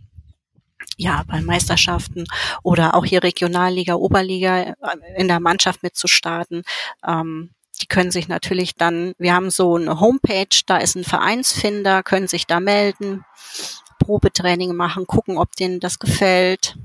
ja, 0.96 1.22
bei 1.28 1.40
Meisterschaften 1.40 2.24
oder 2.64 2.94
auch 2.94 3.04
hier 3.04 3.22
Regionalliga, 3.22 3.94
Oberliga 3.94 4.62
äh, 4.62 4.74
in 5.16 5.28
der 5.28 5.38
Mannschaft 5.38 5.84
mitzustarten. 5.84 6.62
Ähm, 7.06 7.50
die 7.78 7.86
können 7.86 8.10
sich 8.10 8.28
natürlich 8.28 8.74
dann, 8.74 9.14
wir 9.18 9.34
haben 9.34 9.50
so 9.50 9.76
eine 9.76 10.00
Homepage, 10.00 10.48
da 10.66 10.78
ist 10.78 10.96
ein 10.96 11.04
Vereinsfinder, 11.04 12.02
können 12.02 12.28
sich 12.28 12.46
da 12.46 12.60
melden, 12.60 13.24
Probetraining 13.98 14.74
machen, 14.74 15.06
gucken, 15.06 15.38
ob 15.38 15.54
denen 15.56 15.80
das 15.80 15.98
gefällt. 15.98 16.76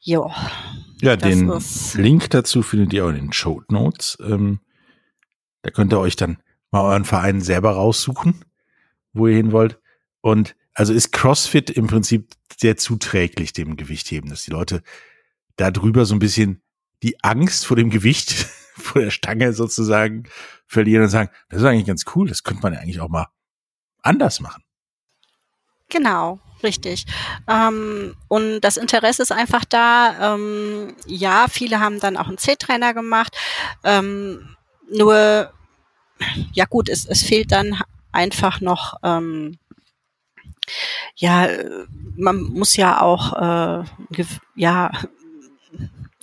Jo. 0.00 0.32
Ja, 1.00 1.16
den 1.16 1.52
Link 1.94 2.30
dazu 2.30 2.62
findet 2.62 2.92
ihr 2.92 3.04
auch 3.04 3.10
in 3.10 3.16
den 3.16 3.32
Show 3.32 3.62
Notes. 3.68 4.16
Ähm, 4.20 4.60
da 5.62 5.70
könnt 5.70 5.92
ihr 5.92 6.00
euch 6.00 6.16
dann 6.16 6.38
mal 6.70 6.82
euren 6.82 7.04
Verein 7.04 7.40
selber 7.40 7.72
raussuchen, 7.72 8.44
wo 9.12 9.26
ihr 9.26 9.36
hin 9.36 9.52
wollt. 9.52 9.78
Und 10.20 10.56
also 10.74 10.92
ist 10.92 11.12
CrossFit 11.12 11.70
im 11.70 11.86
Prinzip 11.86 12.28
sehr 12.58 12.76
zuträglich 12.76 13.52
dem 13.52 13.76
Gewichtheben, 13.76 14.30
dass 14.30 14.42
die 14.42 14.50
Leute 14.50 14.82
da 15.56 15.70
drüber 15.70 16.04
so 16.04 16.14
ein 16.14 16.18
bisschen 16.18 16.62
die 17.02 17.22
Angst 17.22 17.66
vor 17.66 17.76
dem 17.76 17.90
Gewicht 17.90 18.46
vor 18.82 19.02
der 19.02 19.10
Stange 19.10 19.52
sozusagen 19.52 20.24
verlieren 20.66 21.04
und 21.04 21.08
sagen, 21.08 21.30
das 21.48 21.60
ist 21.60 21.66
eigentlich 21.66 21.86
ganz 21.86 22.04
cool, 22.14 22.28
das 22.28 22.42
könnte 22.42 22.62
man 22.62 22.74
ja 22.74 22.80
eigentlich 22.80 23.00
auch 23.00 23.08
mal 23.08 23.28
anders 24.02 24.40
machen. 24.40 24.62
Genau, 25.88 26.40
richtig. 26.62 27.06
Ähm, 27.48 28.16
und 28.28 28.60
das 28.60 28.76
Interesse 28.76 29.22
ist 29.22 29.32
einfach 29.32 29.64
da. 29.64 30.34
Ähm, 30.34 30.96
ja, 31.06 31.46
viele 31.48 31.80
haben 31.80 32.00
dann 32.00 32.16
auch 32.16 32.26
einen 32.26 32.38
C-Trainer 32.38 32.92
gemacht. 32.92 33.36
Ähm, 33.84 34.56
nur, 34.90 35.52
ja 36.52 36.64
gut, 36.64 36.88
es, 36.88 37.06
es 37.06 37.22
fehlt 37.22 37.52
dann 37.52 37.80
einfach 38.10 38.60
noch, 38.60 38.94
ähm, 39.04 39.58
ja, 41.14 41.48
man 42.16 42.42
muss 42.42 42.76
ja 42.76 43.00
auch, 43.00 43.32
äh, 43.80 43.84
ja, 44.56 44.90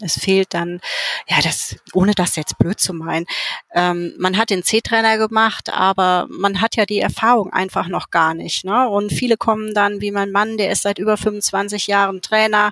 es 0.04 0.20
fehlt 0.20 0.54
dann, 0.54 0.80
ja, 1.28 1.42
das, 1.42 1.76
ohne 1.94 2.13
das 2.13 2.36
jetzt 2.36 2.58
blöd 2.58 2.80
zu 2.80 2.94
meinen, 2.94 3.26
ähm, 3.74 4.13
man 4.18 4.38
hat 4.38 4.50
den 4.50 4.63
C-Trainer 4.63 5.18
gemacht, 5.18 5.70
aber 5.72 6.28
man 6.30 6.62
hat 6.62 6.76
ja 6.76 6.86
die 6.86 7.00
Erfahrung 7.00 7.52
einfach 7.52 7.88
noch 7.88 8.10
gar 8.10 8.34
nicht. 8.34 8.66
Ne? 8.66 8.89
Und 8.89 9.12
viele 9.12 9.38
kommen 9.38 9.74
dann, 9.74 10.02
wie 10.02 10.12
mein 10.12 10.32
Mann, 10.32 10.58
der 10.58 10.72
ist 10.72 10.84
seit 10.84 11.00
über 11.00 11.18
25 11.18 11.88
Jahren 11.88 12.22
Trainer, 12.22 12.72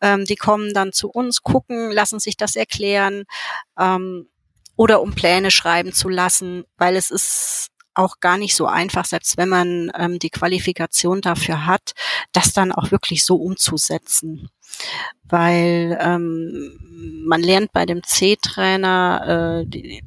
ähm, 0.00 0.24
die 0.24 0.36
kommen 0.36 0.74
dann 0.74 0.92
zu 0.92 1.08
uns, 1.08 1.42
gucken, 1.42 1.90
lassen 1.90 2.20
sich 2.20 2.36
das 2.36 2.56
erklären 2.56 3.24
ähm, 3.78 4.28
oder 4.76 5.00
um 5.00 5.14
Pläne 5.14 5.50
schreiben 5.50 5.92
zu 5.92 6.08
lassen, 6.08 6.64
weil 6.76 6.96
es 6.96 7.10
ist 7.10 7.68
auch 7.94 8.20
gar 8.20 8.36
nicht 8.36 8.54
so 8.54 8.66
einfach, 8.66 9.06
selbst 9.06 9.38
wenn 9.38 9.48
man 9.48 9.90
ähm, 9.98 10.18
die 10.18 10.28
Qualifikation 10.30 11.22
dafür 11.22 11.64
hat, 11.64 11.92
das 12.32 12.52
dann 12.52 12.72
auch 12.72 12.90
wirklich 12.90 13.24
so 13.24 13.36
umzusetzen 13.36 14.50
weil 15.24 15.98
ähm, 16.00 16.78
man 17.26 17.42
lernt 17.42 17.72
bei 17.72 17.86
dem 17.86 18.02
C-Trainer, 18.02 19.62
äh, 19.64 19.66
die, 19.66 20.02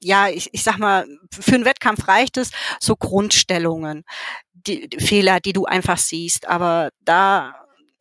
ja, 0.00 0.28
ich, 0.28 0.50
ich 0.52 0.62
sag 0.62 0.78
mal, 0.78 1.06
für 1.30 1.54
einen 1.54 1.64
Wettkampf 1.64 2.08
reicht 2.08 2.36
es, 2.36 2.50
so 2.78 2.94
Grundstellungen, 2.94 4.04
die, 4.52 4.88
die 4.88 5.00
Fehler, 5.00 5.40
die 5.40 5.52
du 5.52 5.64
einfach 5.64 5.98
siehst, 5.98 6.46
aber 6.46 6.90
da 7.04 7.54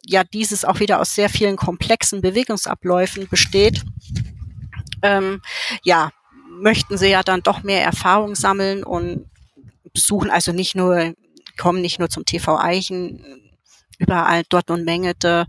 ja 0.06 0.24
dieses 0.24 0.66
auch 0.66 0.80
wieder 0.80 1.00
aus 1.00 1.16
sehr 1.16 1.30
vielen 1.30 1.56
komplexen 1.56 2.22
Bewegungsabläufen 2.22 3.28
besteht, 3.30 3.84
ähm, 5.02 5.42
ja, 5.84 6.12
möchten 6.50 6.98
sie 6.98 7.08
ja 7.08 7.24
dann 7.24 7.42
doch 7.42 7.64
mehr 7.64 7.84
Erfahrung 7.84 8.36
sammeln 8.36 8.84
und 8.84 9.30
besuchen 9.94 10.30
also 10.30 10.52
nicht 10.52 10.76
nur, 10.76 11.14
kommen 11.58 11.82
nicht 11.82 12.00
nur 12.00 12.10
zum 12.10 12.26
TV 12.26 12.58
Eichen, 12.58 13.43
überall 14.00 14.44
Dortmund 14.50 14.86
Mengete, 14.86 15.46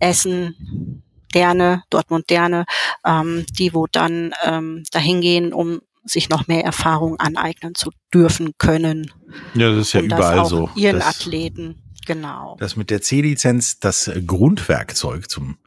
Essen, 0.00 1.02
Derne, 1.34 1.82
Dortmund 1.90 2.30
Derne, 2.30 2.64
ähm, 3.04 3.44
die 3.50 3.74
wo 3.74 3.86
dann 3.86 4.32
ähm, 4.44 4.84
dahin 4.90 5.20
gehen, 5.20 5.52
um 5.52 5.80
sich 6.04 6.28
noch 6.28 6.46
mehr 6.48 6.64
Erfahrung 6.64 7.18
aneignen 7.20 7.74
zu 7.74 7.90
dürfen 8.12 8.52
können. 8.58 9.10
Ja, 9.54 9.70
das 9.70 9.88
ist 9.88 9.92
ja 9.92 10.00
überall 10.00 10.46
so. 10.46 10.70
Ihren 10.74 11.00
das, 11.00 11.06
Athleten, 11.06 11.82
genau. 12.06 12.56
Das 12.60 12.76
mit 12.76 12.90
der 12.90 13.02
C-Lizenz 13.02 13.78
das 13.78 14.10
Grundwerkzeug 14.26 15.28
zum 15.28 15.58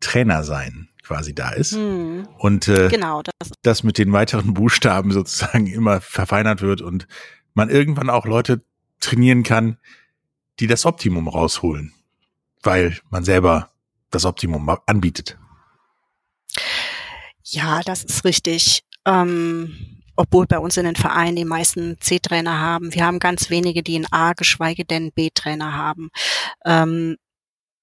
Trainer 0.00 0.44
sein 0.44 0.88
quasi 1.02 1.34
da 1.34 1.50
ist. 1.50 1.72
Hm. 1.72 2.26
Und 2.38 2.68
äh, 2.68 2.88
genau, 2.88 3.22
das. 3.22 3.52
das 3.62 3.82
mit 3.82 3.98
den 3.98 4.12
weiteren 4.12 4.54
Buchstaben 4.54 5.12
sozusagen 5.12 5.66
immer 5.66 6.00
verfeinert 6.00 6.62
wird 6.62 6.82
und 6.82 7.06
man 7.54 7.70
irgendwann 7.70 8.10
auch 8.10 8.26
Leute 8.26 8.62
trainieren 9.00 9.42
kann, 9.42 9.78
die 10.60 10.66
das 10.66 10.86
Optimum 10.86 11.28
rausholen, 11.28 11.94
weil 12.62 12.98
man 13.10 13.24
selber 13.24 13.70
das 14.10 14.24
Optimum 14.24 14.68
anbietet. 14.86 15.38
Ja, 17.42 17.80
das 17.82 18.04
ist 18.04 18.24
richtig. 18.24 18.84
Ähm, 19.04 20.02
obwohl 20.16 20.46
bei 20.46 20.58
uns 20.58 20.76
in 20.76 20.84
den 20.84 20.96
Vereinen 20.96 21.36
die 21.36 21.44
meisten 21.44 22.00
C-Trainer 22.00 22.58
haben. 22.58 22.94
Wir 22.94 23.04
haben 23.04 23.18
ganz 23.18 23.50
wenige, 23.50 23.82
die 23.82 23.96
einen 23.96 24.10
A, 24.10 24.32
geschweige 24.32 24.84
denn 24.84 25.12
B-Trainer 25.12 25.74
haben. 25.74 26.10
Ähm, 26.64 27.16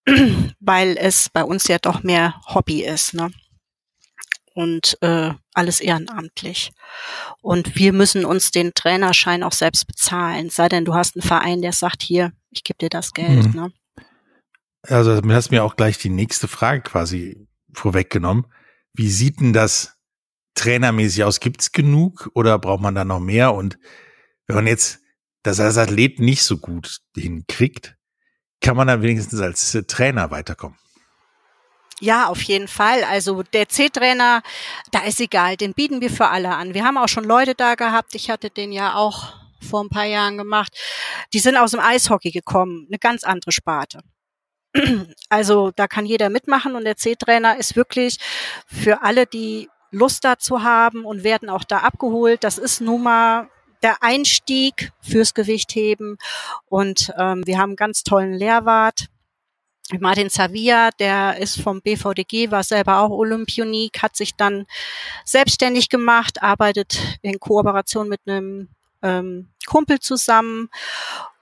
weil 0.60 0.98
es 0.98 1.30
bei 1.30 1.44
uns 1.44 1.68
ja 1.68 1.78
doch 1.78 2.04
mehr 2.04 2.42
Hobby 2.48 2.84
ist. 2.84 3.14
Ne? 3.14 3.32
und 4.54 4.98
äh, 5.02 5.32
alles 5.54 5.82
ehrenamtlich. 5.82 6.72
Und 7.42 7.76
wir 7.76 7.94
müssen 7.94 8.26
uns 8.26 8.52
den 8.52 8.74
Trainerschein 8.74 9.44
auch 9.44 9.52
selbst 9.52 9.88
bezahlen. 9.88 10.50
Sei 10.50 10.70
denn, 10.70 10.86
du 10.86 10.94
hast 10.94 11.16
einen 11.16 11.24
Verein, 11.24 11.62
der 11.62 11.74
sagt, 11.74 12.04
hier, 12.04 12.32
ich 12.54 12.64
gebe 12.64 12.78
dir 12.78 12.90
das 12.90 13.14
Geld. 13.14 13.54
Mhm. 13.54 13.62
Ne? 13.62 13.74
Also 14.84 15.20
du 15.22 15.34
hast 15.34 15.52
mir 15.52 15.64
auch 15.64 15.76
gleich 15.76 15.98
die 15.98 16.10
nächste 16.10 16.48
Frage 16.48 16.82
quasi 16.82 17.48
vorweggenommen. 17.74 18.46
Wie 18.94 19.10
sieht 19.10 19.40
denn 19.40 19.54
das 19.54 19.98
trainermäßig 20.56 21.24
aus? 21.24 21.40
Gibt's 21.40 21.72
genug 21.72 22.30
oder 22.34 22.60
braucht 22.60 22.82
man 22.82 22.96
da 22.96 23.06
noch 23.06 23.20
mehr? 23.20 23.54
Und 23.54 23.78
wenn 24.48 24.58
man 24.58 24.68
jetzt 24.68 25.00
das 25.44 25.60
als 25.60 25.78
Athlet 25.78 26.20
nicht 26.20 26.44
so 26.44 26.58
gut 26.58 27.02
hinkriegt, 27.16 27.96
kann 28.62 28.78
man 28.78 28.88
dann 28.88 29.02
wenigstens 29.02 29.40
als 29.42 29.78
Trainer 29.88 30.32
weiterkommen? 30.32 30.78
Ja, 32.00 32.28
auf 32.28 32.42
jeden 32.42 32.68
Fall. 32.68 33.04
Also 33.04 33.44
der 33.44 33.70
C-Trainer, 33.70 34.42
da 34.92 35.04
ist 35.04 35.20
egal, 35.22 35.58
den 35.58 35.74
bieten 35.74 36.02
wir 36.02 36.10
für 36.10 36.28
alle 36.28 36.50
an. 36.56 36.74
Wir 36.74 36.84
haben 36.84 36.98
auch 36.98 37.08
schon 37.08 37.24
Leute 37.24 37.56
da 37.56 37.76
gehabt, 37.76 38.16
ich 38.16 38.30
hatte 38.30 38.50
den 38.50 38.72
ja 38.72 38.96
auch 38.96 39.43
vor 39.64 39.84
ein 39.84 39.90
paar 39.90 40.06
Jahren 40.06 40.38
gemacht, 40.38 40.78
die 41.34 41.40
sind 41.40 41.58
aus 41.58 41.72
dem 41.72 41.80
Eishockey 41.80 42.32
gekommen, 42.32 42.88
eine 42.90 43.00
ganz 43.00 43.24
andere 43.24 43.52
Sparte. 43.52 44.02
Also 45.30 45.72
da 45.76 45.88
kann 45.88 46.06
jeder 46.06 46.30
mitmachen 46.30 46.76
und 46.76 46.84
der 46.84 46.98
C-Trainer 46.98 47.58
ist 47.58 47.76
wirklich 47.76 48.18
für 48.68 49.02
alle, 49.02 49.26
die 49.26 49.70
Lust 49.92 50.24
dazu 50.24 50.64
haben 50.64 51.06
und 51.06 51.24
werden 51.24 51.50
auch 51.50 51.64
da 51.64 51.80
abgeholt. 51.80 52.44
Das 52.44 52.58
ist 52.58 52.82
nun 52.82 53.04
mal 53.04 53.50
der 53.84 54.02
Einstieg 54.02 54.92
fürs 55.02 55.34
Gewichtheben 55.34 56.18
und 56.68 57.12
ähm, 57.18 57.46
wir 57.46 57.58
haben 57.58 57.72
einen 57.72 57.76
ganz 57.76 58.04
tollen 58.04 58.34
Lehrwart, 58.34 59.08
Martin 60.00 60.30
Zavia, 60.30 60.92
der 60.92 61.38
ist 61.38 61.62
vom 61.62 61.82
BVDG, 61.82 62.52
war 62.52 62.64
selber 62.64 63.00
auch 63.00 63.10
Olympionik, 63.10 64.02
hat 64.02 64.16
sich 64.16 64.36
dann 64.36 64.66
selbstständig 65.26 65.90
gemacht, 65.90 66.42
arbeitet 66.42 67.20
in 67.22 67.40
Kooperation 67.40 68.08
mit 68.08 68.22
einem 68.26 68.70
ähm, 69.04 69.50
Kumpel 69.66 70.00
zusammen 70.00 70.70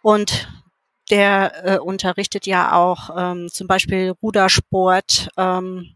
und 0.02 0.50
der 1.10 1.66
äh, 1.66 1.78
unterrichtet 1.80 2.46
ja 2.46 2.74
auch 2.74 3.10
ähm, 3.16 3.50
zum 3.50 3.68
Beispiel 3.68 4.14
Rudersport, 4.22 5.30
ähm, 5.38 5.96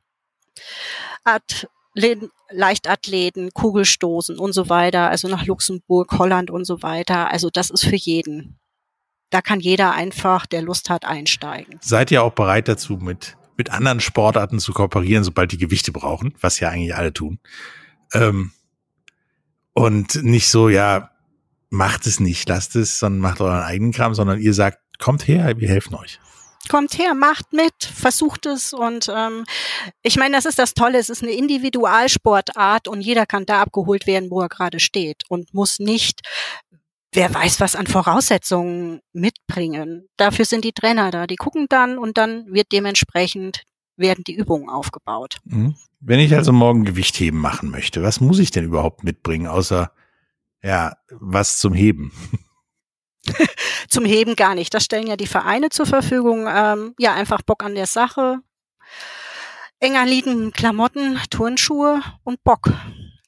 Athleten, 1.23 2.29
Leichtathleten, 2.51 3.51
Kugelstoßen 3.51 4.37
und 4.37 4.53
so 4.53 4.69
weiter, 4.69 5.09
also 5.09 5.27
nach 5.27 5.45
Luxemburg, 5.45 6.11
Holland 6.19 6.51
und 6.51 6.65
so 6.65 6.83
weiter. 6.83 7.31
Also 7.31 7.49
das 7.49 7.69
ist 7.69 7.85
für 7.85 7.95
jeden. 7.95 8.59
Da 9.31 9.41
kann 9.41 9.59
jeder 9.59 9.93
einfach, 9.93 10.45
der 10.45 10.61
Lust 10.61 10.89
hat, 10.89 11.05
einsteigen. 11.05 11.79
Seid 11.81 12.11
ihr 12.11 12.23
auch 12.23 12.33
bereit 12.33 12.67
dazu, 12.67 12.97
mit, 12.97 13.37
mit 13.57 13.71
anderen 13.71 13.99
Sportarten 13.99 14.59
zu 14.59 14.73
kooperieren, 14.73 15.23
sobald 15.23 15.51
die 15.51 15.57
Gewichte 15.57 15.91
brauchen, 15.91 16.35
was 16.41 16.59
ja 16.59 16.69
eigentlich 16.69 16.95
alle 16.95 17.13
tun? 17.13 17.39
Ähm, 18.13 18.51
und 19.73 20.23
nicht 20.23 20.49
so, 20.49 20.69
ja, 20.69 21.09
macht 21.69 22.07
es 22.07 22.19
nicht, 22.19 22.47
lasst 22.49 22.75
es, 22.75 22.99
sondern 22.99 23.21
macht 23.21 23.41
euren 23.41 23.63
eigenen 23.63 23.91
Kram, 23.91 24.13
sondern 24.13 24.39
ihr 24.39 24.53
sagt, 24.53 24.79
kommt 24.99 25.27
her, 25.27 25.57
wir 25.57 25.67
helfen 25.67 25.95
euch. 25.95 26.19
Kommt 26.67 26.97
her, 26.97 27.13
macht 27.13 27.53
mit, 27.53 27.73
versucht 27.79 28.47
es 28.47 28.73
und 28.73 29.11
ähm, 29.15 29.43
ich 30.01 30.15
meine, 30.15 30.35
das 30.35 30.45
ist 30.45 30.57
das 30.57 30.73
Tolle, 30.73 30.97
es 30.97 31.09
ist 31.09 31.21
eine 31.21 31.33
Individualsportart 31.33 32.87
und 32.87 33.01
jeder 33.01 33.27
kann 33.27 33.45
da 33.45 33.61
abgeholt 33.61 34.07
werden, 34.07 34.31
wo 34.31 34.41
er 34.41 34.49
gerade 34.49 34.79
steht 34.79 35.23
und 35.29 35.53
muss 35.53 35.77
nicht 35.77 36.21
wer 37.15 37.33
weiß, 37.33 37.59
was 37.59 37.75
an 37.75 37.87
Voraussetzungen 37.87 38.99
mitbringen. 39.13 40.07
Dafür 40.17 40.45
sind 40.45 40.65
die 40.65 40.73
Trainer 40.73 41.11
da. 41.11 41.27
Die 41.27 41.37
gucken 41.37 41.67
dann 41.69 41.97
und 41.97 42.17
dann 42.17 42.45
wird 42.47 42.71
dementsprechend 42.71 43.63
werden 43.97 44.23
die 44.25 44.35
Übungen 44.35 44.69
aufgebaut. 44.69 45.37
Mhm. 45.45 45.75
Wenn 46.01 46.19
ich 46.19 46.35
also 46.35 46.51
morgen 46.51 46.83
Gewichtheben 46.83 47.39
machen 47.39 47.71
möchte, 47.71 48.03
was 48.03 48.19
muss 48.19 48.39
ich 48.39 48.51
denn 48.51 48.65
überhaupt 48.65 49.03
mitbringen, 49.03 49.47
außer 49.47 49.91
ja, 50.65 50.97
was 51.11 51.59
zum 51.59 51.73
Heben? 51.73 52.11
Zum 53.89 54.05
Heben 54.05 54.35
gar 54.35 54.55
nicht. 54.55 54.73
Das 54.73 54.83
stellen 54.83 55.07
ja 55.07 55.15
die 55.15 55.27
Vereine 55.27 55.69
zur 55.69 55.85
Verfügung. 55.85 56.47
Ähm, 56.47 56.93
ja, 56.99 57.13
einfach 57.13 57.41
Bock 57.41 57.63
an 57.63 57.75
der 57.75 57.87
Sache. 57.87 58.39
Enger 59.79 60.05
liegenden 60.05 60.51
Klamotten, 60.51 61.19
Turnschuhe 61.29 62.01
und 62.23 62.43
Bock. 62.43 62.71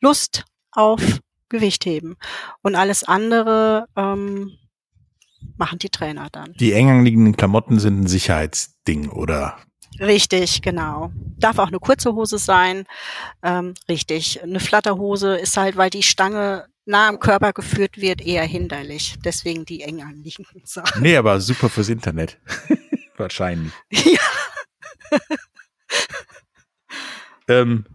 Lust 0.01 0.45
auf 0.71 1.01
Gewichtheben. 1.49 2.15
Und 2.61 2.75
alles 2.75 3.03
andere 3.03 3.87
ähm, 3.95 4.51
machen 5.57 5.79
die 5.79 5.89
Trainer 5.89 6.27
dann. 6.31 6.53
Die 6.59 6.73
eng 6.73 7.03
liegenden 7.03 7.37
Klamotten 7.37 7.79
sind 7.79 8.01
ein 8.01 8.07
Sicherheitsding, 8.07 9.09
oder? 9.09 9.57
Richtig, 9.99 10.61
genau. 10.61 11.11
Darf 11.37 11.59
auch 11.59 11.67
eine 11.67 11.79
kurze 11.79 12.13
Hose 12.13 12.37
sein. 12.37 12.85
Ähm, 13.41 13.73
richtig. 13.89 14.43
Eine 14.43 14.59
Flatterhose 14.59 15.37
ist 15.37 15.57
halt, 15.57 15.75
weil 15.77 15.89
die 15.89 16.03
Stange 16.03 16.67
nah 16.87 17.09
am 17.09 17.19
Körper 17.19 17.53
geführt 17.53 17.97
wird, 17.97 18.21
eher 18.21 18.43
hinderlich. 18.43 19.15
Deswegen 19.23 19.65
die 19.65 19.81
eng 19.81 20.01
anliegenden 20.01 20.61
Sachen. 20.65 21.01
Nee, 21.01 21.17
aber 21.17 21.39
super 21.39 21.69
fürs 21.69 21.89
Internet. 21.89 22.39
Wahrscheinlich. 23.17 23.73
Ja. 25.09 25.19
ähm, 27.47 27.85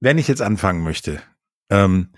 wenn 0.00 0.16
ich 0.16 0.26
jetzt 0.26 0.40
anfangen 0.40 0.82
möchte, 0.82 1.20
ähm, 1.68 2.08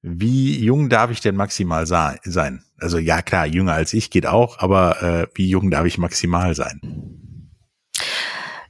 wie 0.00 0.58
jung 0.64 0.88
darf 0.88 1.10
ich 1.10 1.20
denn 1.20 1.36
maximal 1.36 1.86
sein? 1.86 2.64
Also 2.78 2.96
ja, 2.96 3.20
klar, 3.20 3.46
jünger 3.46 3.74
als 3.74 3.92
ich 3.92 4.10
geht 4.10 4.26
auch, 4.26 4.58
aber 4.58 5.02
äh, 5.02 5.26
wie 5.34 5.50
jung 5.50 5.70
darf 5.70 5.84
ich 5.84 5.98
maximal 5.98 6.54
sein? 6.54 6.80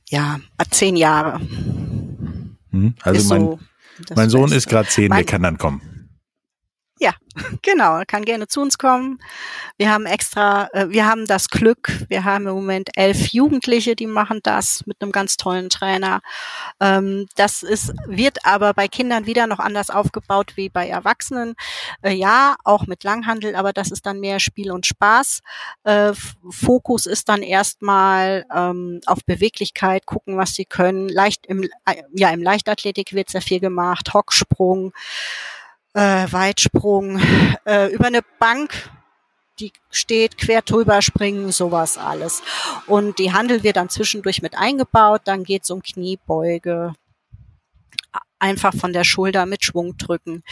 Ja, 0.08 0.40
zehn 0.70 0.96
Jahre. 0.96 1.40
Hm? 2.70 2.94
Also 3.02 3.28
mein, 3.28 3.40
so 3.40 3.58
mein 4.16 4.30
Sohn 4.30 4.42
Beste. 4.42 4.56
ist 4.56 4.68
gerade 4.68 4.88
zehn, 4.88 5.08
mein, 5.10 5.18
der 5.18 5.26
kann 5.26 5.42
dann 5.42 5.58
kommen. 5.58 5.93
Ja, 7.00 7.12
genau. 7.62 8.02
Kann 8.06 8.24
gerne 8.24 8.46
zu 8.46 8.60
uns 8.60 8.78
kommen. 8.78 9.18
Wir 9.76 9.90
haben 9.90 10.06
extra, 10.06 10.68
äh, 10.72 10.90
wir 10.90 11.06
haben 11.06 11.26
das 11.26 11.48
Glück, 11.48 11.90
wir 12.08 12.22
haben 12.22 12.46
im 12.46 12.54
Moment 12.54 12.90
elf 12.94 13.32
Jugendliche, 13.32 13.96
die 13.96 14.06
machen 14.06 14.38
das 14.44 14.84
mit 14.86 15.02
einem 15.02 15.10
ganz 15.10 15.36
tollen 15.36 15.70
Trainer. 15.70 16.20
Ähm, 16.80 17.26
das 17.34 17.64
ist, 17.64 17.92
wird 18.06 18.46
aber 18.46 18.74
bei 18.74 18.86
Kindern 18.86 19.26
wieder 19.26 19.48
noch 19.48 19.58
anders 19.58 19.90
aufgebaut 19.90 20.52
wie 20.54 20.68
bei 20.68 20.88
Erwachsenen. 20.88 21.54
Äh, 22.02 22.12
ja, 22.12 22.54
auch 22.62 22.86
mit 22.86 23.02
Langhandel, 23.02 23.56
aber 23.56 23.72
das 23.72 23.90
ist 23.90 24.06
dann 24.06 24.20
mehr 24.20 24.38
Spiel 24.38 24.70
und 24.70 24.86
Spaß. 24.86 25.40
Äh, 25.82 26.12
Fokus 26.48 27.06
ist 27.06 27.28
dann 27.28 27.42
erstmal 27.42 28.46
ähm, 28.54 29.00
auf 29.06 29.24
Beweglichkeit, 29.26 30.06
gucken, 30.06 30.36
was 30.36 30.54
sie 30.54 30.64
können. 30.64 31.08
Leicht 31.08 31.46
im, 31.46 31.68
ja, 32.12 32.30
im 32.30 32.42
Leichtathletik 32.42 33.14
wird 33.14 33.30
sehr 33.30 33.42
viel 33.42 33.58
gemacht, 33.58 34.14
Hocksprung 34.14 34.92
äh, 35.94 36.26
Weitsprung, 36.30 37.20
äh, 37.64 37.92
über 37.92 38.06
eine 38.06 38.22
Bank, 38.38 38.90
die 39.60 39.72
steht, 39.90 40.36
quer 40.36 40.62
drüber 40.62 41.00
springen, 41.00 41.52
sowas 41.52 41.96
alles. 41.96 42.42
Und 42.86 43.18
die 43.18 43.32
Handel 43.32 43.62
wird 43.62 43.76
dann 43.76 43.88
zwischendurch 43.88 44.42
mit 44.42 44.56
eingebaut, 44.56 45.22
dann 45.24 45.44
geht's 45.44 45.70
um 45.70 45.80
Kniebeuge, 45.80 46.94
einfach 48.40 48.74
von 48.74 48.92
der 48.92 49.04
Schulter 49.04 49.46
mit 49.46 49.64
Schwung 49.64 49.96
drücken. 49.96 50.42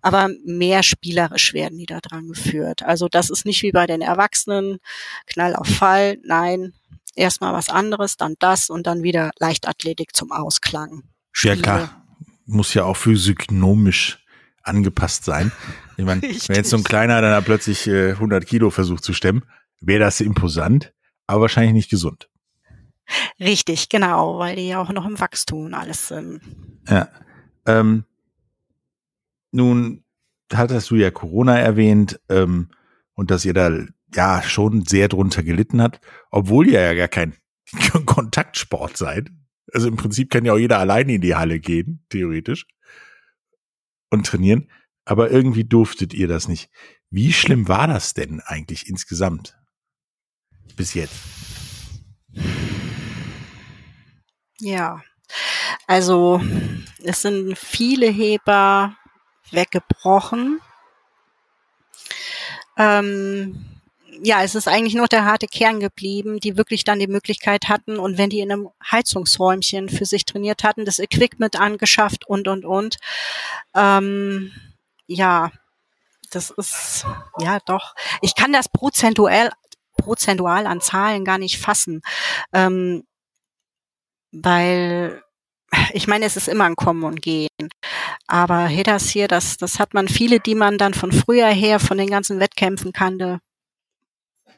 Aber 0.00 0.30
mehr 0.44 0.82
spielerisch 0.82 1.52
werden 1.52 1.78
die 1.78 1.86
da 1.86 2.00
dran 2.00 2.28
geführt. 2.28 2.82
Also 2.82 3.08
das 3.08 3.28
ist 3.30 3.44
nicht 3.44 3.62
wie 3.62 3.72
bei 3.72 3.86
den 3.86 4.00
Erwachsenen, 4.00 4.78
Knall 5.26 5.56
auf 5.56 5.66
Fall, 5.66 6.18
nein, 6.24 6.72
erstmal 7.14 7.52
was 7.52 7.68
anderes, 7.68 8.16
dann 8.16 8.36
das 8.38 8.70
und 8.70 8.86
dann 8.86 9.02
wieder 9.02 9.32
Leichtathletik 9.38 10.14
zum 10.14 10.32
Ausklang. 10.32 11.02
Spiele. 11.32 11.56
Ja 11.56 11.62
klar, 11.62 12.04
muss 12.46 12.74
ja 12.74 12.84
auch 12.84 12.96
physiognomisch 12.96 14.21
angepasst 14.62 15.24
sein. 15.24 15.52
Ich 15.96 16.04
meine, 16.04 16.22
wenn 16.22 16.56
jetzt 16.56 16.70
so 16.70 16.76
ein 16.76 16.84
kleiner 16.84 17.20
dann 17.20 17.44
plötzlich 17.44 17.86
äh, 17.86 18.10
100 18.10 18.46
Kilo 18.46 18.70
versucht 18.70 19.04
zu 19.04 19.12
stemmen, 19.12 19.44
wäre 19.80 20.00
das 20.00 20.20
imposant, 20.20 20.92
aber 21.26 21.42
wahrscheinlich 21.42 21.74
nicht 21.74 21.90
gesund. 21.90 22.28
Richtig, 23.40 23.88
genau, 23.88 24.38
weil 24.38 24.56
die 24.56 24.68
ja 24.68 24.80
auch 24.80 24.92
noch 24.92 25.06
im 25.06 25.20
Wachstum 25.20 25.74
alles 25.74 26.08
sind. 26.08 26.40
Ja. 26.88 27.08
Ähm, 27.66 28.04
nun 29.50 30.04
hattest 30.52 30.90
du 30.90 30.96
ja 30.96 31.10
Corona 31.10 31.58
erwähnt 31.58 32.20
ähm, 32.28 32.70
und 33.14 33.30
dass 33.30 33.44
ihr 33.44 33.54
da 33.54 33.70
ja 34.14 34.42
schon 34.42 34.84
sehr 34.84 35.08
drunter 35.08 35.42
gelitten 35.42 35.82
hat, 35.82 36.00
obwohl 36.30 36.68
ihr 36.68 36.80
ja 36.80 36.94
gar 36.94 37.08
kein 37.08 37.34
Kontaktsport 38.06 38.96
seid. 38.96 39.30
Also 39.72 39.88
im 39.88 39.96
Prinzip 39.96 40.30
kann 40.30 40.44
ja 40.44 40.52
auch 40.52 40.58
jeder 40.58 40.78
alleine 40.78 41.14
in 41.14 41.20
die 41.20 41.34
Halle 41.34 41.58
gehen, 41.58 42.04
theoretisch 42.08 42.66
und 44.12 44.26
trainieren, 44.26 44.70
aber 45.04 45.30
irgendwie 45.30 45.64
durftet 45.64 46.14
ihr 46.14 46.28
das 46.28 46.46
nicht. 46.46 46.70
Wie 47.10 47.32
schlimm 47.32 47.68
war 47.68 47.86
das 47.86 48.14
denn 48.14 48.40
eigentlich 48.40 48.88
insgesamt? 48.88 49.58
Bis 50.76 50.94
jetzt. 50.94 51.14
Ja, 54.60 55.02
also 55.86 56.40
es 57.02 57.22
sind 57.22 57.58
viele 57.58 58.06
Heber 58.06 58.96
weggebrochen. 59.50 60.60
Ähm, 62.76 63.71
ja, 64.20 64.42
es 64.42 64.54
ist 64.54 64.68
eigentlich 64.68 64.94
nur 64.94 65.08
der 65.08 65.24
harte 65.24 65.46
Kern 65.46 65.80
geblieben, 65.80 66.38
die 66.40 66.56
wirklich 66.56 66.84
dann 66.84 66.98
die 66.98 67.06
Möglichkeit 67.06 67.68
hatten 67.68 67.98
und 67.98 68.18
wenn 68.18 68.30
die 68.30 68.40
in 68.40 68.52
einem 68.52 68.68
Heizungsräumchen 68.90 69.88
für 69.88 70.04
sich 70.04 70.24
trainiert 70.24 70.64
hatten, 70.64 70.84
das 70.84 70.98
Equipment 70.98 71.58
angeschafft 71.58 72.26
und 72.26 72.48
und 72.48 72.64
und. 72.64 72.98
Ähm, 73.74 74.52
ja, 75.06 75.50
das 76.30 76.50
ist 76.50 77.06
ja 77.38 77.58
doch. 77.66 77.94
Ich 78.20 78.34
kann 78.34 78.52
das 78.52 78.68
prozentuell 78.68 79.50
prozentual 79.96 80.66
an 80.66 80.80
Zahlen 80.80 81.24
gar 81.24 81.38
nicht 81.38 81.58
fassen, 81.58 82.02
ähm, 82.52 83.04
weil 84.32 85.22
ich 85.92 86.06
meine, 86.06 86.26
es 86.26 86.36
ist 86.36 86.48
immer 86.48 86.64
ein 86.64 86.76
Kommen 86.76 87.04
und 87.04 87.22
Gehen. 87.22 87.48
Aber 88.26 88.64
hey, 88.64 88.82
das 88.82 89.08
hier, 89.08 89.28
das, 89.28 89.56
das 89.56 89.78
hat 89.78 89.94
man 89.94 90.08
viele, 90.08 90.40
die 90.40 90.54
man 90.54 90.78
dann 90.78 90.94
von 90.94 91.12
früher 91.12 91.48
her, 91.48 91.80
von 91.80 91.98
den 91.98 92.10
ganzen 92.10 92.40
Wettkämpfen 92.40 92.92
kannte, 92.92 93.40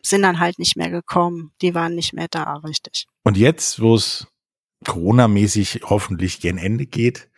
sind 0.04 0.22
dann 0.22 0.38
halt 0.38 0.58
nicht 0.58 0.76
mehr 0.76 0.90
gekommen. 0.90 1.52
Die 1.62 1.74
waren 1.74 1.94
nicht 1.94 2.12
mehr 2.12 2.28
da, 2.30 2.56
richtig. 2.56 3.06
Und 3.22 3.36
jetzt, 3.36 3.80
wo 3.80 3.94
es 3.94 4.26
Corona-mäßig 4.84 5.82
hoffentlich 5.84 6.40
gen 6.40 6.58
Ende 6.58 6.86
geht, 6.86 7.30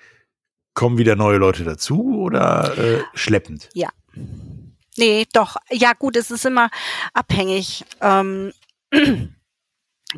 kommen 0.74 0.98
wieder 0.98 1.16
neue 1.16 1.38
Leute 1.38 1.64
dazu 1.64 2.18
oder 2.18 2.76
äh, 2.76 3.02
schleppend? 3.14 3.70
Ja. 3.72 3.88
Nee, 4.96 5.26
doch. 5.32 5.56
Ja, 5.70 5.92
gut, 5.92 6.16
es 6.16 6.30
ist 6.30 6.44
immer 6.44 6.70
abhängig. 7.12 7.84
Ähm, 8.00 8.52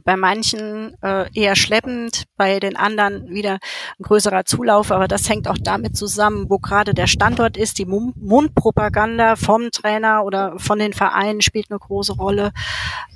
bei 0.04 0.16
manchen 0.16 0.94
äh, 1.02 1.26
eher 1.34 1.56
schleppend, 1.56 2.24
bei 2.36 2.60
den 2.60 2.76
anderen 2.76 3.28
wieder 3.28 3.54
ein 3.98 4.02
größerer 4.02 4.44
Zulauf, 4.44 4.92
aber 4.92 5.08
das 5.08 5.28
hängt 5.28 5.48
auch 5.48 5.58
damit 5.58 5.96
zusammen, 5.96 6.50
wo 6.50 6.58
gerade 6.58 6.94
der 6.94 7.06
Standort 7.06 7.56
ist. 7.56 7.78
Die 7.78 7.86
Mundpropaganda 7.86 9.36
vom 9.36 9.70
Trainer 9.70 10.24
oder 10.24 10.58
von 10.58 10.78
den 10.78 10.92
Vereinen 10.92 11.40
spielt 11.40 11.70
eine 11.70 11.78
große 11.78 12.14
Rolle. 12.14 12.52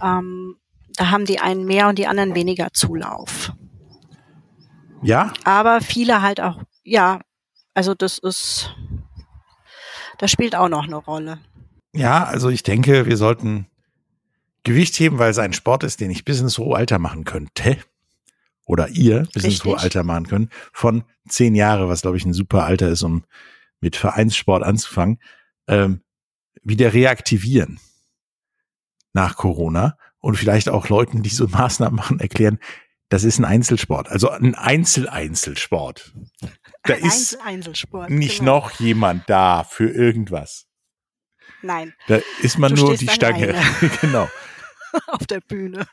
Ähm, 0.02 0.56
Da 0.96 1.10
haben 1.10 1.24
die 1.24 1.40
einen 1.40 1.64
mehr 1.64 1.88
und 1.88 1.98
die 1.98 2.06
anderen 2.06 2.34
weniger 2.34 2.68
Zulauf. 2.72 3.52
Ja? 5.02 5.32
Aber 5.44 5.80
viele 5.80 6.20
halt 6.20 6.40
auch, 6.40 6.60
ja, 6.84 7.20
also 7.74 7.94
das 7.94 8.18
ist, 8.18 8.74
das 10.18 10.30
spielt 10.30 10.54
auch 10.54 10.68
noch 10.68 10.84
eine 10.84 10.96
Rolle. 10.96 11.38
Ja, 11.94 12.24
also 12.24 12.50
ich 12.50 12.62
denke, 12.62 13.06
wir 13.06 13.16
sollten 13.16 13.66
Gewicht 14.64 14.98
heben, 14.98 15.18
weil 15.18 15.30
es 15.30 15.38
ein 15.38 15.52
Sport 15.52 15.84
ist, 15.84 16.00
den 16.00 16.10
ich 16.10 16.24
bis 16.24 16.40
ins 16.40 16.58
hohe 16.58 16.76
Alter 16.76 16.98
machen 16.98 17.24
könnte. 17.24 17.78
Oder 18.64 18.88
ihr 18.88 19.26
bis 19.32 19.44
ins 19.44 19.64
hohe 19.64 19.78
Alter 19.78 20.04
machen 20.04 20.26
können. 20.26 20.50
Von 20.72 21.04
zehn 21.28 21.54
Jahre, 21.54 21.88
was 21.88 22.02
glaube 22.02 22.16
ich 22.16 22.24
ein 22.24 22.32
super 22.32 22.64
Alter 22.64 22.88
ist, 22.88 23.02
um 23.02 23.24
mit 23.80 23.96
Vereinssport 23.96 24.62
anzufangen. 24.62 25.18
Ähm, 25.66 26.02
wieder 26.62 26.92
reaktivieren 26.94 27.80
nach 29.12 29.36
Corona 29.36 29.98
und 30.20 30.36
vielleicht 30.36 30.68
auch 30.68 30.88
Leuten, 30.88 31.22
die 31.22 31.30
so 31.30 31.46
Maßnahmen 31.48 31.96
machen, 31.96 32.20
erklären, 32.20 32.58
das 33.08 33.24
ist 33.24 33.38
ein 33.38 33.44
Einzelsport, 33.44 34.08
also 34.08 34.30
ein 34.30 34.54
Einzel-Einzelsport. 34.54 36.14
Da 36.84 36.94
ein 36.94 37.02
ist 37.02 37.38
Einzelsport, 37.44 38.08
nicht 38.08 38.38
genau. 38.38 38.60
noch 38.60 38.80
jemand 38.80 39.28
da 39.28 39.64
für 39.64 39.90
irgendwas. 39.90 40.66
Nein. 41.60 41.92
Da 42.08 42.20
ist 42.40 42.58
man 42.58 42.74
du 42.74 42.86
nur 42.86 42.96
die 42.96 43.08
Stange. 43.08 43.54
genau. 44.00 44.28
Auf 45.08 45.26
der 45.26 45.40
Bühne. 45.40 45.86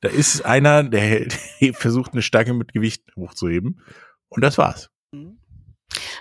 Da 0.00 0.08
ist 0.08 0.44
einer, 0.44 0.82
der 0.88 1.28
versucht, 1.72 2.12
eine 2.12 2.22
Stange 2.22 2.54
mit 2.54 2.72
Gewicht 2.72 3.04
hochzuheben. 3.16 3.80
Und 4.28 4.42
das 4.42 4.58
war's. 4.58 4.90
Mhm. 5.12 5.38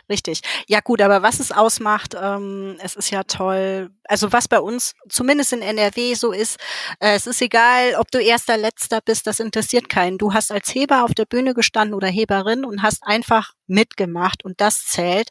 Richtig. 0.10 0.42
Ja 0.68 0.82
gut, 0.82 1.02
aber 1.02 1.22
was 1.22 1.40
es 1.40 1.54
ausmacht, 1.54 2.14
ähm, 2.22 2.76
es 2.80 2.96
ist 2.96 3.10
ja 3.10 3.24
toll. 3.24 3.90
Also 4.04 4.34
was 4.34 4.50
bei 4.50 4.60
uns, 4.60 4.96
zumindest 5.08 5.54
in 5.54 5.62
NRW 5.62 6.14
so 6.16 6.34
ist, 6.34 6.58
äh, 7.00 7.16
es 7.16 7.26
ist 7.26 7.42
egal, 7.42 7.96
ob 7.96 8.12
du 8.12 8.20
erster, 8.20 8.58
letzter 8.58 9.00
bist, 9.00 9.28
das 9.28 9.40
interessiert 9.40 9.88
keinen. 9.88 10.18
Du 10.18 10.34
hast 10.34 10.52
als 10.52 10.76
Heber 10.76 11.06
auf 11.06 11.14
der 11.14 11.26
Bühne 11.26 11.54
gestanden 11.54 11.94
oder 11.94 12.10
Heberin 12.10 12.66
und 12.66 12.84
hast 12.84 13.04
einfach 13.04 13.54
mitgemacht 13.68 14.44
und 14.44 14.60
das 14.60 14.86
zählt. 14.86 15.30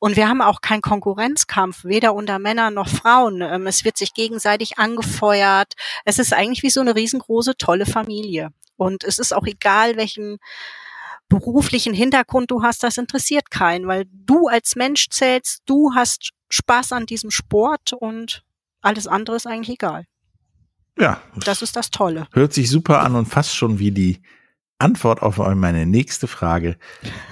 Und 0.00 0.16
wir 0.16 0.26
haben 0.26 0.40
auch 0.40 0.62
keinen 0.62 0.82
Konkurrenzkampf, 0.82 1.84
weder 1.84 2.14
unter 2.14 2.38
Männern 2.38 2.72
noch 2.72 2.88
Frauen. 2.88 3.42
Ähm, 3.42 3.66
es 3.66 3.84
wird 3.84 3.98
sich 3.98 4.14
gegenseitig 4.14 4.78
angefeuert. 4.78 5.74
Es 6.06 6.18
ist 6.18 6.32
eigentlich 6.32 6.62
wie 6.62 6.70
so 6.70 6.80
eine 6.80 6.94
riesengroße, 6.94 7.56
tolle 7.58 7.84
Familie. 7.84 8.52
Und 8.76 9.04
es 9.04 9.18
ist 9.18 9.34
auch 9.34 9.44
egal, 9.44 9.96
welchen 9.96 10.38
beruflichen 11.40 11.94
Hintergrund 11.94 12.50
du 12.50 12.62
hast, 12.62 12.82
das 12.82 12.98
interessiert 12.98 13.50
keinen, 13.50 13.86
weil 13.86 14.04
du 14.10 14.48
als 14.48 14.76
Mensch 14.76 15.08
zählst, 15.10 15.62
du 15.66 15.92
hast 15.94 16.30
Spaß 16.50 16.92
an 16.92 17.06
diesem 17.06 17.30
Sport 17.30 17.92
und 17.92 18.42
alles 18.80 19.06
andere 19.06 19.36
ist 19.36 19.46
eigentlich 19.46 19.74
egal. 19.74 20.04
Ja. 20.98 21.20
Das 21.44 21.62
ist 21.62 21.76
das 21.76 21.90
Tolle. 21.90 22.28
Hört 22.32 22.52
sich 22.52 22.70
super 22.70 23.00
an 23.00 23.16
und 23.16 23.26
fast 23.26 23.54
schon 23.54 23.78
wie 23.78 23.90
die 23.90 24.22
Antwort 24.78 25.22
auf 25.22 25.38
meine 25.38 25.86
nächste 25.86 26.26
Frage. 26.26 26.76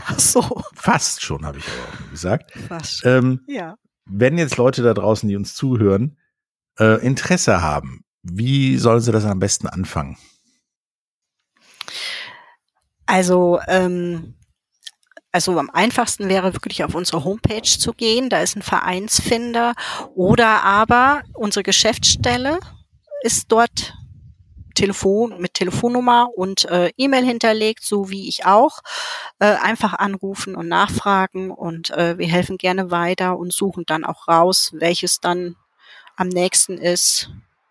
Ach 0.06 0.18
so. 0.18 0.62
Fast 0.74 1.22
schon, 1.22 1.44
habe 1.44 1.58
ich 1.58 1.64
aber 1.66 2.06
auch 2.06 2.10
gesagt. 2.10 2.52
Fast. 2.68 3.04
Ähm, 3.04 3.40
ja. 3.46 3.76
Wenn 4.04 4.38
jetzt 4.38 4.56
Leute 4.56 4.82
da 4.82 4.94
draußen, 4.94 5.28
die 5.28 5.36
uns 5.36 5.54
zuhören, 5.54 6.18
äh, 6.78 7.04
Interesse 7.04 7.62
haben, 7.62 8.04
wie 8.22 8.76
sollen 8.78 9.00
sie 9.00 9.12
das 9.12 9.24
am 9.24 9.38
besten 9.38 9.66
anfangen? 9.66 10.16
Also 13.06 13.60
ähm, 13.66 14.34
also 15.32 15.58
am 15.58 15.70
einfachsten 15.70 16.28
wäre 16.28 16.52
wirklich 16.52 16.84
auf 16.84 16.94
unsere 16.94 17.24
Homepage 17.24 17.62
zu 17.62 17.92
gehen. 17.92 18.28
Da 18.28 18.40
ist 18.42 18.54
ein 18.54 18.62
Vereinsfinder 18.62 19.74
oder 20.14 20.62
aber 20.62 21.22
unsere 21.32 21.62
Geschäftsstelle 21.62 22.60
ist 23.22 23.50
dort 23.50 23.94
Telefon 24.74 25.40
mit 25.40 25.54
Telefonnummer 25.54 26.28
und 26.34 26.64
äh, 26.66 26.90
E-Mail 26.96 27.24
hinterlegt, 27.24 27.82
so 27.82 28.10
wie 28.10 28.28
ich 28.28 28.46
auch. 28.46 28.80
Äh, 29.38 29.56
einfach 29.56 29.94
anrufen 29.94 30.54
und 30.54 30.68
nachfragen 30.68 31.50
und 31.50 31.90
äh, 31.90 32.18
wir 32.18 32.26
helfen 32.26 32.58
gerne 32.58 32.90
weiter 32.90 33.38
und 33.38 33.52
suchen 33.52 33.84
dann 33.86 34.04
auch 34.04 34.28
raus, 34.28 34.70
welches 34.74 35.20
dann 35.20 35.56
am 36.16 36.28
nächsten 36.28 36.78
ist. 36.78 37.30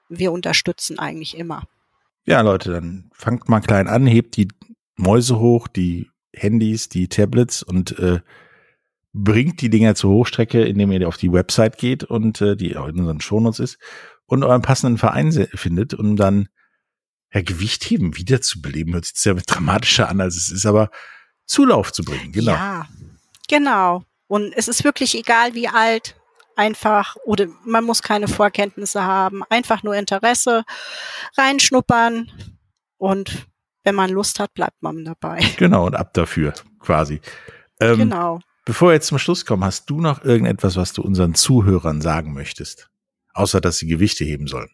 Wir 0.09 0.31
unterstützen 0.31 0.99
eigentlich 0.99 1.37
immer. 1.37 1.63
Ja, 2.25 2.41
Leute, 2.41 2.71
dann 2.71 3.09
fangt 3.13 3.49
mal 3.49 3.61
klein 3.61 3.87
an, 3.87 4.05
hebt 4.05 4.35
die 4.35 4.47
Mäuse 5.01 5.39
hoch, 5.39 5.67
die 5.67 6.09
Handys, 6.33 6.89
die 6.89 7.07
Tablets 7.07 7.63
und 7.63 7.97
äh, 7.99 8.21
bringt 9.13 9.61
die 9.61 9.69
Dinger 9.69 9.95
zur 9.95 10.11
Hochstrecke, 10.11 10.63
indem 10.63 10.91
ihr 10.91 11.07
auf 11.07 11.17
die 11.17 11.31
Website 11.31 11.77
geht 11.77 12.03
und 12.03 12.39
äh, 12.41 12.55
die 12.55 12.77
auch 12.77 12.87
in 12.87 12.99
unseren 12.99 13.19
Shownotes 13.19 13.59
ist 13.59 13.77
und 14.25 14.43
euren 14.43 14.61
passenden 14.61 14.97
Verein 14.97 15.31
findet 15.31 15.93
und 15.93 16.15
dann 16.15 16.47
ja, 17.33 17.41
Gewicht 17.41 17.83
heben 17.83 18.15
wiederzubeleben. 18.17 18.93
Hört 18.93 19.05
sich 19.05 19.17
sehr 19.17 19.33
dramatischer 19.35 20.07
an, 20.09 20.21
als 20.21 20.37
es 20.37 20.49
ist, 20.51 20.65
aber 20.65 20.89
Zulauf 21.45 21.91
zu 21.91 22.03
bringen, 22.03 22.31
genau. 22.31 22.53
Ja, 22.53 22.87
genau. 23.49 24.03
Und 24.27 24.53
es 24.55 24.69
ist 24.69 24.85
wirklich 24.85 25.17
egal, 25.17 25.53
wie 25.53 25.67
alt, 25.67 26.15
einfach, 26.55 27.17
oder 27.25 27.47
man 27.65 27.83
muss 27.83 28.01
keine 28.01 28.27
Vorkenntnisse 28.27 29.03
haben, 29.03 29.43
einfach 29.49 29.83
nur 29.83 29.95
Interesse, 29.95 30.63
reinschnuppern 31.37 32.31
und 32.97 33.47
wenn 33.83 33.95
man 33.95 34.09
Lust 34.09 34.39
hat, 34.39 34.53
bleibt 34.53 34.81
man 34.81 35.05
dabei. 35.05 35.39
Genau, 35.57 35.85
und 35.85 35.95
ab 35.95 36.13
dafür 36.13 36.53
quasi. 36.79 37.21
Ähm, 37.79 37.97
genau. 37.97 38.39
Bevor 38.65 38.89
wir 38.89 38.93
jetzt 38.93 39.07
zum 39.07 39.17
Schluss 39.17 39.45
kommen, 39.45 39.63
hast 39.63 39.89
du 39.89 40.01
noch 40.01 40.23
irgendetwas, 40.23 40.75
was 40.75 40.93
du 40.93 41.01
unseren 41.01 41.33
Zuhörern 41.33 42.01
sagen 42.01 42.33
möchtest? 42.33 42.89
Außer, 43.33 43.59
dass 43.59 43.77
sie 43.77 43.87
Gewichte 43.87 44.23
heben 44.23 44.47
sollen. 44.47 44.69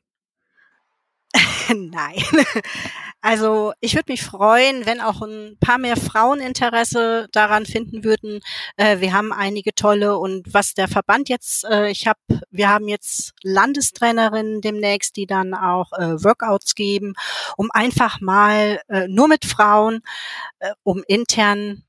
Nein. 1.69 2.21
Also 3.21 3.73
ich 3.81 3.95
würde 3.95 4.11
mich 4.11 4.21
freuen, 4.23 4.85
wenn 4.85 5.01
auch 5.01 5.21
ein 5.21 5.57
paar 5.59 5.79
mehr 5.79 5.97
Frauen 5.97 6.39
Interesse 6.39 7.27
daran 7.31 7.65
finden 7.65 8.03
würden. 8.03 8.41
Äh, 8.77 8.99
wir 8.99 9.11
haben 9.13 9.33
einige 9.33 9.73
tolle 9.73 10.17
und 10.17 10.53
was 10.53 10.75
der 10.75 10.87
Verband 10.87 11.27
jetzt, 11.27 11.65
äh, 11.65 11.89
ich 11.89 12.07
habe, 12.07 12.19
wir 12.51 12.69
haben 12.69 12.87
jetzt 12.87 13.33
Landestrainerinnen 13.41 14.61
demnächst, 14.61 15.15
die 15.15 15.25
dann 15.25 15.55
auch 15.55 15.91
äh, 15.93 16.23
Workouts 16.23 16.75
geben, 16.75 17.13
um 17.57 17.69
einfach 17.71 18.21
mal 18.21 18.79
äh, 18.87 19.07
nur 19.07 19.27
mit 19.27 19.45
Frauen, 19.45 20.01
äh, 20.59 20.71
um 20.83 21.03
intern 21.07 21.83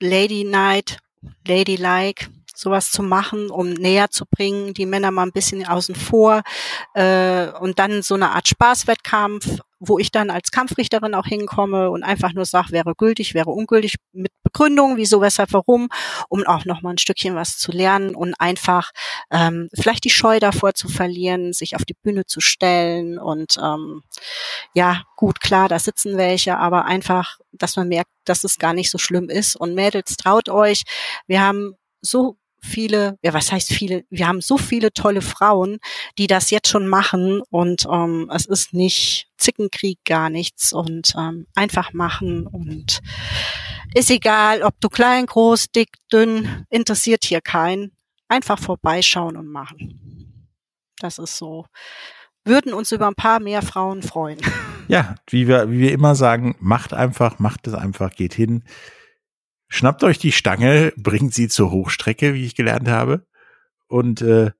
Lady 0.00 0.44
Night, 0.44 0.98
Ladylike 1.46 2.26
sowas 2.56 2.90
zu 2.90 3.02
machen, 3.02 3.50
um 3.50 3.70
näher 3.70 4.10
zu 4.10 4.24
bringen, 4.26 4.74
die 4.74 4.86
Männer 4.86 5.10
mal 5.10 5.24
ein 5.24 5.32
bisschen 5.32 5.66
außen 5.66 5.94
vor 5.94 6.42
äh, 6.94 7.48
und 7.60 7.78
dann 7.78 8.02
so 8.02 8.14
eine 8.14 8.30
Art 8.30 8.48
Spaßwettkampf, 8.48 9.60
wo 9.78 9.98
ich 9.98 10.10
dann 10.10 10.30
als 10.30 10.50
Kampfrichterin 10.50 11.14
auch 11.14 11.26
hinkomme 11.26 11.90
und 11.90 12.02
einfach 12.02 12.32
nur 12.32 12.46
sage, 12.46 12.72
wäre 12.72 12.94
gültig, 12.94 13.34
wäre 13.34 13.50
ungültig, 13.50 13.96
mit 14.12 14.32
Begründung, 14.42 14.96
wieso, 14.96 15.20
weshalb, 15.20 15.52
warum, 15.52 15.88
um 16.30 16.46
auch 16.46 16.64
noch 16.64 16.80
mal 16.80 16.90
ein 16.90 16.98
Stückchen 16.98 17.34
was 17.34 17.58
zu 17.58 17.72
lernen 17.72 18.14
und 18.14 18.34
einfach 18.40 18.92
ähm, 19.30 19.68
vielleicht 19.74 20.04
die 20.04 20.10
Scheu 20.10 20.40
davor 20.40 20.72
zu 20.72 20.88
verlieren, 20.88 21.52
sich 21.52 21.76
auf 21.76 21.84
die 21.84 21.96
Bühne 22.02 22.24
zu 22.24 22.40
stellen 22.40 23.18
und 23.18 23.58
ähm, 23.62 24.02
ja, 24.72 25.02
gut, 25.16 25.40
klar, 25.40 25.68
da 25.68 25.78
sitzen 25.78 26.16
welche, 26.16 26.56
aber 26.56 26.86
einfach, 26.86 27.38
dass 27.52 27.76
man 27.76 27.88
merkt, 27.88 28.10
dass 28.24 28.44
es 28.44 28.58
gar 28.58 28.72
nicht 28.72 28.90
so 28.90 28.98
schlimm 28.98 29.28
ist. 29.28 29.56
Und 29.56 29.74
Mädels, 29.74 30.16
traut 30.16 30.48
euch, 30.48 30.82
wir 31.26 31.40
haben 31.42 31.74
so 32.00 32.38
viele, 32.60 33.18
ja, 33.22 33.32
was 33.32 33.52
heißt 33.52 33.72
viele? 33.72 34.04
Wir 34.10 34.26
haben 34.26 34.40
so 34.40 34.58
viele 34.58 34.92
tolle 34.92 35.22
Frauen, 35.22 35.78
die 36.18 36.26
das 36.26 36.50
jetzt 36.50 36.68
schon 36.68 36.88
machen 36.88 37.42
und 37.50 37.86
ähm, 37.90 38.30
es 38.34 38.46
ist 38.46 38.72
nicht 38.72 39.28
Zickenkrieg, 39.38 39.98
gar 40.04 40.30
nichts 40.30 40.72
und 40.72 41.14
ähm, 41.16 41.46
einfach 41.54 41.92
machen 41.92 42.46
und 42.46 43.00
ist 43.94 44.10
egal, 44.10 44.62
ob 44.62 44.80
du 44.80 44.88
klein, 44.88 45.26
groß, 45.26 45.70
dick, 45.70 45.90
dünn, 46.12 46.66
interessiert 46.70 47.24
hier 47.24 47.40
keinen. 47.40 47.92
Einfach 48.28 48.58
vorbeischauen 48.58 49.36
und 49.36 49.46
machen. 49.46 50.50
Das 50.98 51.18
ist 51.18 51.36
so. 51.36 51.66
Würden 52.44 52.72
uns 52.72 52.92
über 52.92 53.06
ein 53.06 53.14
paar 53.14 53.40
mehr 53.40 53.62
Frauen 53.62 54.02
freuen. 54.02 54.38
Ja, 54.88 55.16
wie 55.28 55.48
wir, 55.48 55.68
wie 55.70 55.80
wir 55.80 55.92
immer 55.92 56.14
sagen, 56.14 56.54
macht 56.60 56.94
einfach, 56.94 57.40
macht 57.40 57.66
es 57.66 57.74
einfach, 57.74 58.14
geht 58.14 58.34
hin. 58.34 58.62
Schnappt 59.68 60.04
euch 60.04 60.18
die 60.18 60.32
Stange, 60.32 60.92
bringt 60.96 61.34
sie 61.34 61.48
zur 61.48 61.70
Hochstrecke, 61.70 62.34
wie 62.34 62.44
ich 62.44 62.54
gelernt 62.54 62.88
habe. 62.88 63.26
Und 63.88 64.22
äh, 64.22 64.52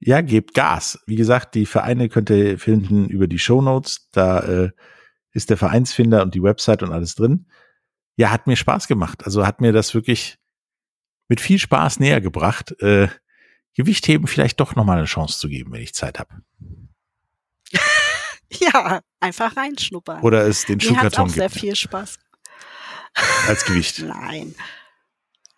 ja, 0.00 0.20
gebt 0.20 0.54
Gas. 0.54 0.98
Wie 1.06 1.16
gesagt, 1.16 1.54
die 1.54 1.66
Vereine 1.66 2.08
könnt 2.08 2.30
ihr 2.30 2.58
finden 2.58 3.08
über 3.08 3.26
die 3.26 3.38
Show 3.38 3.62
Notes. 3.62 4.08
Da 4.12 4.40
äh, 4.40 4.70
ist 5.32 5.50
der 5.50 5.56
Vereinsfinder 5.56 6.22
und 6.22 6.34
die 6.34 6.42
Website 6.42 6.82
und 6.82 6.92
alles 6.92 7.14
drin. 7.14 7.46
Ja, 8.16 8.30
hat 8.30 8.46
mir 8.46 8.56
Spaß 8.56 8.88
gemacht. 8.88 9.24
Also 9.24 9.46
hat 9.46 9.60
mir 9.60 9.72
das 9.72 9.94
wirklich 9.94 10.38
mit 11.28 11.40
viel 11.40 11.58
Spaß 11.58 12.00
näher 12.00 12.20
gebracht, 12.20 12.74
äh, 12.80 13.08
Gewichtheben 13.74 14.26
vielleicht 14.26 14.58
doch 14.58 14.74
nochmal 14.74 14.98
eine 14.98 15.06
Chance 15.06 15.38
zu 15.38 15.48
geben, 15.48 15.72
wenn 15.72 15.82
ich 15.82 15.94
Zeit 15.94 16.18
habe. 16.18 16.42
ja, 18.50 19.02
einfach 19.20 19.56
reinschnuppern. 19.56 20.22
Oder 20.22 20.48
es 20.48 20.64
den 20.64 20.80
Schuhkarton 20.80 21.10
gibt. 21.10 21.18
auch 21.18 21.28
sehr 21.28 21.50
viel 21.50 21.76
Spaß 21.76 22.18
als 23.46 23.64
Gewicht. 23.64 23.98
Nein. 24.06 24.54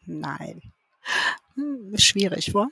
Nein. 0.07 0.63
Hm, 1.55 1.97
schwierig, 1.97 2.55
wo? 2.55 2.67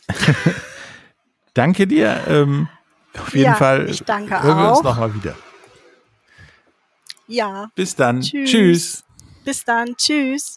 danke 1.54 1.86
dir. 1.86 2.24
Ähm, 2.28 2.68
auf 3.16 3.32
jeden 3.34 3.44
ja, 3.46 3.54
Fall 3.54 3.88
ich 3.90 4.02
danke 4.04 4.42
hören 4.42 4.58
wir 4.58 4.72
auch. 4.72 4.76
uns 4.76 4.84
nochmal 4.84 5.14
wieder. 5.14 5.36
Ja. 7.26 7.70
Bis 7.74 7.94
dann. 7.94 8.20
Tschüss. 8.20 8.50
Tschüss. 8.50 9.04
Bis 9.44 9.64
dann. 9.64 9.96
Tschüss. 9.96 10.56